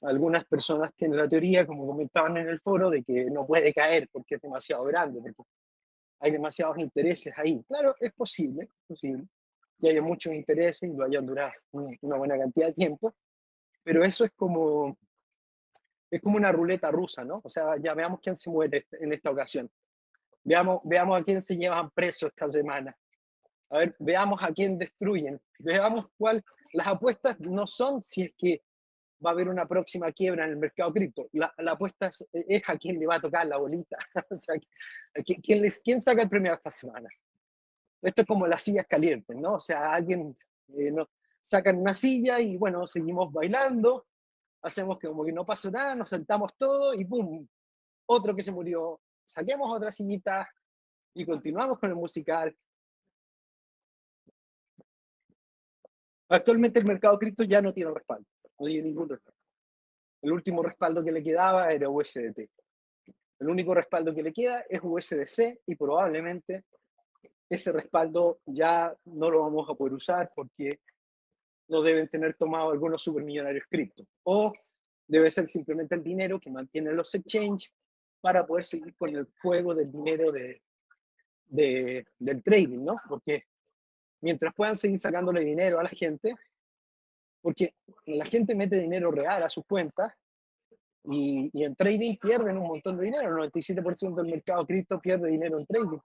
algunas 0.03 0.45
personas 0.45 0.93
tienen 0.95 1.17
la 1.17 1.27
teoría, 1.27 1.65
como 1.65 1.85
comentaban 1.85 2.37
en 2.37 2.47
el 2.47 2.59
foro, 2.59 2.89
de 2.89 3.03
que 3.03 3.25
no 3.25 3.45
puede 3.45 3.73
caer 3.73 4.07
porque 4.11 4.35
es 4.35 4.41
demasiado 4.41 4.83
grande, 4.85 5.21
porque 5.35 5.51
hay 6.19 6.31
demasiados 6.31 6.77
intereses 6.79 7.33
ahí. 7.37 7.63
Claro, 7.67 7.95
es 7.99 8.13
posible, 8.13 8.63
es 8.63 8.87
posible 8.87 9.27
que 9.79 9.89
haya 9.89 10.01
muchos 10.01 10.33
intereses 10.33 10.89
y 10.89 10.93
lo 10.93 11.05
hayan 11.05 11.25
durado 11.25 11.53
una 11.71 12.17
buena 12.17 12.37
cantidad 12.37 12.67
de 12.67 12.73
tiempo, 12.73 13.15
pero 13.83 14.03
eso 14.03 14.23
es 14.23 14.31
como, 14.35 14.95
es 16.09 16.21
como 16.21 16.37
una 16.37 16.51
ruleta 16.51 16.91
rusa, 16.91 17.25
¿no? 17.25 17.41
O 17.43 17.49
sea, 17.49 17.77
ya 17.77 17.95
veamos 17.95 18.19
quién 18.21 18.37
se 18.37 18.49
muere 18.49 18.85
en 18.91 19.11
esta 19.11 19.31
ocasión. 19.31 19.69
Veamos, 20.43 20.81
veamos 20.83 21.19
a 21.19 21.23
quién 21.23 21.41
se 21.41 21.55
llevan 21.55 21.89
preso 21.91 22.27
esta 22.27 22.49
semana. 22.49 22.95
A 23.69 23.79
ver, 23.79 23.95
veamos 23.99 24.41
a 24.43 24.51
quién 24.51 24.77
destruyen. 24.77 25.39
Veamos 25.59 26.07
cuál. 26.17 26.43
Las 26.73 26.87
apuestas 26.87 27.39
no 27.39 27.67
son 27.67 28.01
si 28.01 28.23
es 28.23 28.33
que 28.37 28.61
va 29.23 29.29
a 29.29 29.33
haber 29.33 29.49
una 29.49 29.67
próxima 29.67 30.11
quiebra 30.11 30.45
en 30.45 30.51
el 30.51 30.57
mercado 30.57 30.91
cripto. 30.91 31.27
La, 31.33 31.53
la 31.57 31.73
apuesta 31.73 32.07
es, 32.07 32.25
es, 32.33 32.67
a 32.67 32.77
quién 32.77 32.99
le 32.99 33.05
va 33.05 33.15
a 33.15 33.21
tocar 33.21 33.45
la 33.45 33.57
bolita. 33.57 33.97
o 34.29 34.35
sea, 34.35 34.55
¿quién, 35.23 35.61
les, 35.61 35.79
¿quién 35.79 36.01
saca 36.01 36.23
el 36.23 36.29
premio 36.29 36.53
esta 36.53 36.71
semana? 36.71 37.07
Esto 38.01 38.21
es 38.21 38.27
como 38.27 38.47
las 38.47 38.63
sillas 38.63 38.87
calientes, 38.87 39.35
¿no? 39.37 39.53
O 39.53 39.59
sea, 39.59 39.93
alguien 39.93 40.35
eh, 40.69 40.91
no, 40.91 41.07
sacan 41.41 41.77
una 41.77 41.93
silla 41.93 42.39
y 42.39 42.57
bueno, 42.57 42.85
seguimos 42.87 43.31
bailando, 43.31 44.07
hacemos 44.61 44.97
que 44.99 45.07
como 45.07 45.23
que 45.23 45.33
no 45.33 45.45
pasó 45.45 45.69
nada, 45.71 45.95
nos 45.95 46.09
sentamos 46.09 46.55
todos 46.57 46.95
y 46.97 47.05
¡pum! 47.05 47.47
Otro 48.07 48.35
que 48.35 48.43
se 48.43 48.51
murió. 48.51 48.99
Saquemos 49.25 49.73
otra 49.73 49.91
sillita 49.91 50.49
y 51.13 51.25
continuamos 51.25 51.79
con 51.79 51.89
el 51.89 51.95
musical. 51.95 52.55
Actualmente 56.29 56.79
el 56.79 56.85
mercado 56.85 57.17
cripto 57.19 57.43
ya 57.43 57.61
no 57.61 57.73
tiene 57.73 57.91
respaldo 57.91 58.27
no 58.61 58.67
tiene 58.67 58.83
ningún 58.83 59.09
respaldo. 59.09 59.39
El 60.21 60.31
último 60.31 60.61
respaldo 60.61 61.03
que 61.03 61.11
le 61.11 61.23
quedaba 61.23 61.73
era 61.73 61.89
USDT. 61.89 62.49
El 63.39 63.49
único 63.49 63.73
respaldo 63.73 64.13
que 64.13 64.21
le 64.21 64.31
queda 64.31 64.63
es 64.69 64.79
USDC 64.83 65.61
y 65.65 65.75
probablemente 65.75 66.65
ese 67.49 67.71
respaldo 67.71 68.39
ya 68.45 68.95
no 69.05 69.31
lo 69.31 69.41
vamos 69.41 69.67
a 69.67 69.73
poder 69.73 69.93
usar 69.93 70.31
porque 70.35 70.79
no 71.69 71.81
deben 71.81 72.07
tener 72.07 72.35
tomado 72.35 72.69
algunos 72.69 73.01
supermillonarios 73.01 73.65
cripto. 73.67 74.05
O 74.23 74.53
debe 75.07 75.31
ser 75.31 75.47
simplemente 75.47 75.95
el 75.95 76.03
dinero 76.03 76.39
que 76.39 76.51
mantienen 76.51 76.95
los 76.95 77.13
exchanges 77.15 77.73
para 78.21 78.45
poder 78.45 78.63
seguir 78.63 78.95
con 78.95 79.09
el 79.09 79.27
juego 79.41 79.73
del 79.73 79.91
dinero 79.91 80.31
de, 80.31 80.61
de, 81.47 82.05
del 82.19 82.43
trading, 82.43 82.83
¿no? 82.83 82.95
Porque 83.09 83.45
mientras 84.21 84.53
puedan 84.53 84.75
seguir 84.75 84.99
sacándole 84.99 85.41
dinero 85.41 85.79
a 85.79 85.83
la 85.83 85.89
gente, 85.89 86.35
porque 87.41 87.73
la 88.05 88.25
gente 88.25 88.55
mete 88.55 88.79
dinero 88.79 89.11
real 89.11 89.43
a 89.43 89.49
sus 89.49 89.65
cuentas 89.65 90.13
y, 91.03 91.49
y, 91.51 91.63
en 91.63 91.75
trading 91.75 92.17
pierden 92.17 92.57
un 92.57 92.67
montón 92.67 92.97
de 92.97 93.05
dinero. 93.05 93.27
El 93.43 93.51
97% 93.51 94.15
del 94.15 94.31
mercado 94.31 94.65
cripto 94.65 95.01
pierde 95.01 95.29
dinero 95.29 95.57
en 95.57 95.65
trading. 95.65 95.99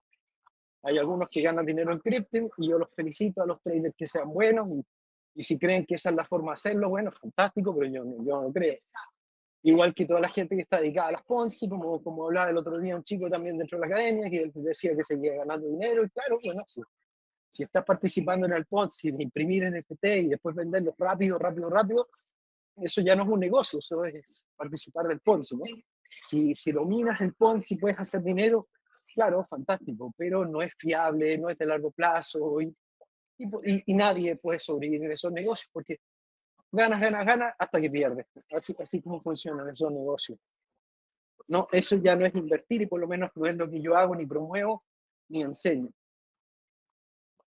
Hay 0.82 0.98
algunos 0.98 1.28
que 1.28 1.42
ganan 1.42 1.66
dinero 1.66 1.92
en 1.92 1.98
cripto 1.98 2.50
y 2.56 2.68
yo 2.70 2.78
los 2.78 2.92
felicito 2.94 3.42
a 3.42 3.46
los 3.46 3.60
traders 3.60 3.94
que 3.94 4.06
sean 4.06 4.32
buenos 4.32 4.68
y, 4.70 4.84
y 5.34 5.42
si 5.42 5.58
creen 5.58 5.84
que 5.84 5.96
esa 5.96 6.10
es 6.10 6.16
la 6.16 6.24
forma 6.24 6.52
de 6.52 6.54
hacerlo, 6.54 6.88
bueno, 6.88 7.12
fantástico, 7.12 7.74
pero 7.76 7.90
yo, 7.90 8.04
yo 8.24 8.42
no 8.42 8.52
creo. 8.52 8.78
Igual 9.66 9.92
que 9.94 10.06
toda 10.06 10.20
la 10.20 10.28
gente 10.28 10.54
que 10.54 10.62
está 10.62 10.78
dedicada 10.80 11.08
a 11.08 11.12
las 11.12 11.24
Ponzi, 11.24 11.68
como, 11.68 12.00
como 12.00 12.26
hablaba 12.26 12.50
el 12.50 12.56
otro 12.56 12.78
día 12.78 12.94
un 12.94 13.02
chico 13.02 13.28
también 13.28 13.58
dentro 13.58 13.76
de 13.76 13.80
la 13.80 13.92
academia, 13.92 14.30
que 14.30 14.52
decía 14.54 14.94
que 14.94 15.02
seguía 15.02 15.34
ganando 15.38 15.66
dinero, 15.66 16.04
y 16.04 16.08
claro, 16.10 16.38
bueno, 16.40 16.62
sí, 16.68 16.80
si 17.50 17.64
estás 17.64 17.84
participando 17.84 18.46
en 18.46 18.52
el 18.52 18.64
Ponzi, 18.64 19.10
de 19.10 19.24
imprimir 19.24 19.68
NFT 19.68 20.04
y 20.04 20.28
después 20.28 20.54
venderlo 20.54 20.94
rápido, 20.96 21.36
rápido, 21.36 21.68
rápido, 21.68 22.08
eso 22.76 23.00
ya 23.00 23.16
no 23.16 23.24
es 23.24 23.28
un 23.28 23.40
negocio, 23.40 23.80
eso 23.80 24.04
es 24.04 24.44
participar 24.54 25.08
del 25.08 25.18
Ponzi, 25.18 25.56
¿no? 25.56 25.64
Si, 26.22 26.54
si 26.54 26.70
dominas 26.70 27.20
el 27.20 27.34
Ponzi, 27.34 27.74
puedes 27.74 27.98
hacer 27.98 28.22
dinero, 28.22 28.68
claro, 29.16 29.44
fantástico, 29.50 30.14
pero 30.16 30.46
no 30.46 30.62
es 30.62 30.74
fiable, 30.78 31.38
no 31.38 31.50
es 31.50 31.58
de 31.58 31.66
largo 31.66 31.90
plazo 31.90 32.60
y, 32.60 32.72
y, 33.38 33.82
y 33.84 33.94
nadie 33.94 34.36
puede 34.36 34.60
sobrevivir 34.60 35.06
en 35.06 35.10
esos 35.10 35.32
negocios 35.32 35.68
porque 35.72 35.98
ganas, 36.72 37.00
ganas, 37.00 37.26
ganas 37.26 37.54
hasta 37.58 37.80
que 37.80 37.90
pierdes. 37.90 38.26
Así, 38.52 38.74
así 38.78 39.00
como 39.00 39.20
funcionan 39.20 39.68
esos 39.68 39.90
negocios. 39.92 40.38
No, 41.48 41.68
eso 41.70 41.96
ya 41.96 42.16
no 42.16 42.26
es 42.26 42.34
invertir 42.34 42.82
y 42.82 42.86
por 42.86 43.00
lo 43.00 43.06
menos 43.06 43.30
no 43.34 43.46
es 43.46 43.56
lo 43.56 43.70
que 43.70 43.80
yo 43.80 43.96
hago, 43.96 44.16
ni 44.16 44.26
promuevo, 44.26 44.84
ni 45.28 45.42
enseño. 45.42 45.90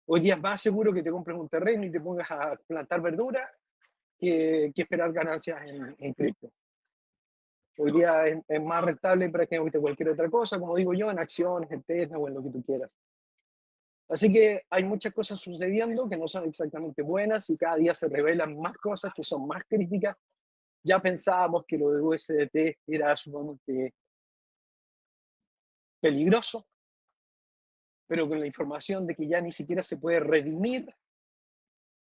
Hoy 0.05 0.21
día 0.21 0.35
es 0.35 0.41
más 0.41 0.61
seguro 0.61 0.93
que 0.93 1.03
te 1.03 1.11
compres 1.11 1.37
un 1.37 1.49
terreno 1.49 1.85
y 1.85 1.91
te 1.91 1.99
pongas 1.99 2.31
a 2.31 2.55
plantar 2.67 3.01
verdura 3.01 3.49
que, 4.17 4.71
que 4.73 4.81
esperar 4.81 5.11
ganancias 5.11 5.61
en, 5.67 5.95
en 5.99 6.13
cripto. 6.13 6.51
Hoy 7.77 7.93
día 7.93 8.27
es, 8.27 8.39
es 8.47 8.61
más 8.61 8.83
rentable 8.83 9.31
que 9.47 9.79
cualquier 9.79 10.09
otra 10.09 10.29
cosa, 10.29 10.59
como 10.59 10.75
digo 10.75 10.93
yo, 10.93 11.09
en 11.11 11.19
acciones, 11.19 11.71
en 11.71 11.83
Tesla 11.83 12.17
o 12.17 12.27
en 12.27 12.33
lo 12.33 12.43
que 12.43 12.49
tú 12.49 12.63
quieras. 12.63 12.89
Así 14.09 14.33
que 14.33 14.65
hay 14.71 14.83
muchas 14.83 15.13
cosas 15.13 15.39
sucediendo 15.39 16.09
que 16.09 16.17
no 16.17 16.27
son 16.27 16.45
exactamente 16.45 17.03
buenas 17.03 17.47
y 17.51 17.57
cada 17.57 17.75
día 17.75 17.93
se 17.93 18.07
revelan 18.07 18.59
más 18.59 18.75
cosas 18.77 19.13
que 19.13 19.23
son 19.23 19.47
más 19.47 19.63
críticas. 19.65 20.17
Ya 20.83 20.99
pensábamos 20.99 21.63
que 21.67 21.77
lo 21.77 21.91
de 21.91 22.01
USDT 22.01 22.79
era 22.87 23.15
sumamente 23.15 23.93
peligroso, 26.01 26.65
pero 28.07 28.27
con 28.27 28.39
la 28.39 28.47
información 28.47 29.05
de 29.05 29.13
que 29.13 29.27
ya 29.27 29.41
ni 29.41 29.51
siquiera 29.51 29.83
se 29.83 29.97
puede 29.97 30.19
redimir, 30.21 30.91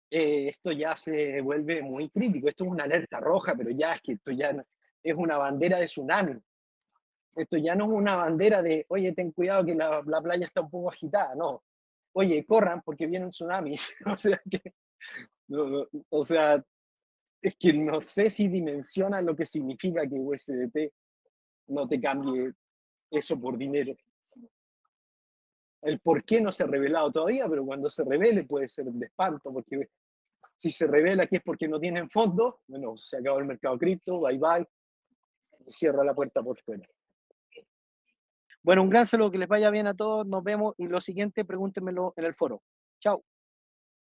eh, 0.10 0.48
esto 0.48 0.72
ya 0.72 0.96
se 0.96 1.42
vuelve 1.42 1.82
muy 1.82 2.10
crítico. 2.10 2.48
Esto 2.48 2.64
es 2.64 2.70
una 2.70 2.86
alerta 2.86 3.20
roja, 3.20 3.54
pero 3.54 3.72
ya 3.72 3.92
es 3.92 4.02
que 4.02 4.14
esto 4.14 4.32
ya 4.32 4.56
es 5.04 5.16
una 5.16 5.38
bandera 5.38 5.78
de 5.78 5.88
tsunami. 5.88 6.40
Esto 7.36 7.58
ya 7.58 7.76
no 7.76 7.86
es 7.86 7.92
una 7.92 8.16
bandera 8.16 8.62
de, 8.62 8.86
oye, 8.88 9.12
ten 9.12 9.34
cuidado 9.34 9.66
que 9.66 9.76
la, 9.76 10.02
la 10.06 10.22
playa 10.22 10.46
está 10.46 10.62
un 10.62 10.70
poco 10.70 10.90
agitada, 10.90 11.36
no 11.36 11.64
oye, 12.14 12.46
corran 12.46 12.82
porque 12.84 13.08
viene 13.08 13.26
un 13.26 13.32
tsunami. 13.32 13.74
o 14.06 14.18
sea, 14.18 14.42
que, 14.50 14.74
o 16.10 16.24
sea, 16.24 16.64
es 17.42 17.56
que 17.56 17.74
no 17.74 18.02
sé 18.02 18.30
si 18.30 18.48
dimensiona 18.48 19.22
lo 19.22 19.36
que 19.36 19.46
significa 19.46 20.08
que 20.08 20.16
USDT 20.16 20.94
no 21.68 21.88
te 21.88 22.00
cambie 22.00 22.54
eso 23.12 23.40
por 23.40 23.58
dinero. 23.58 23.96
El 25.82 26.00
por 26.00 26.24
qué 26.24 26.42
no 26.42 26.52
se 26.52 26.64
ha 26.64 26.68
revelado 26.68 27.12
todavía, 27.12 27.48
pero 27.48 27.66
cuando 27.66 27.90
se 27.90 28.04
revele 28.04 28.44
puede 28.44 28.68
ser 28.68 28.86
de 28.86 29.06
espanto, 29.06 29.54
porque 29.54 29.90
si 30.58 30.72
se 30.72 30.88
revela 30.88 31.28
que 31.28 31.38
es 31.38 31.44
porque 31.44 31.68
no 31.68 31.80
tienen 31.80 32.10
fondos, 32.10 32.56
bueno, 32.68 32.98
se 32.98 33.18
acabó 33.18 33.40
el 33.40 33.46
mercado 33.46 33.78
cripto, 33.78 34.20
bye 34.22 34.38
bye, 34.38 34.68
cierra 35.68 36.04
la 36.04 36.16
puerta 36.16 36.42
por 36.42 36.60
fuera. 36.60 36.88
Bueno, 38.64 38.84
un 38.84 38.90
gran 38.90 39.08
saludo, 39.08 39.32
que 39.32 39.38
les 39.38 39.48
vaya 39.48 39.70
bien 39.70 39.88
a 39.88 39.94
todos, 39.94 40.26
nos 40.28 40.44
vemos 40.44 40.74
y 40.78 40.88
lo 40.88 41.00
siguiente 41.02 41.46
pregúntenmelo 41.46 42.14
en 42.18 42.26
el 42.26 42.36
foro. 42.36 42.62
Chao. 43.00 43.24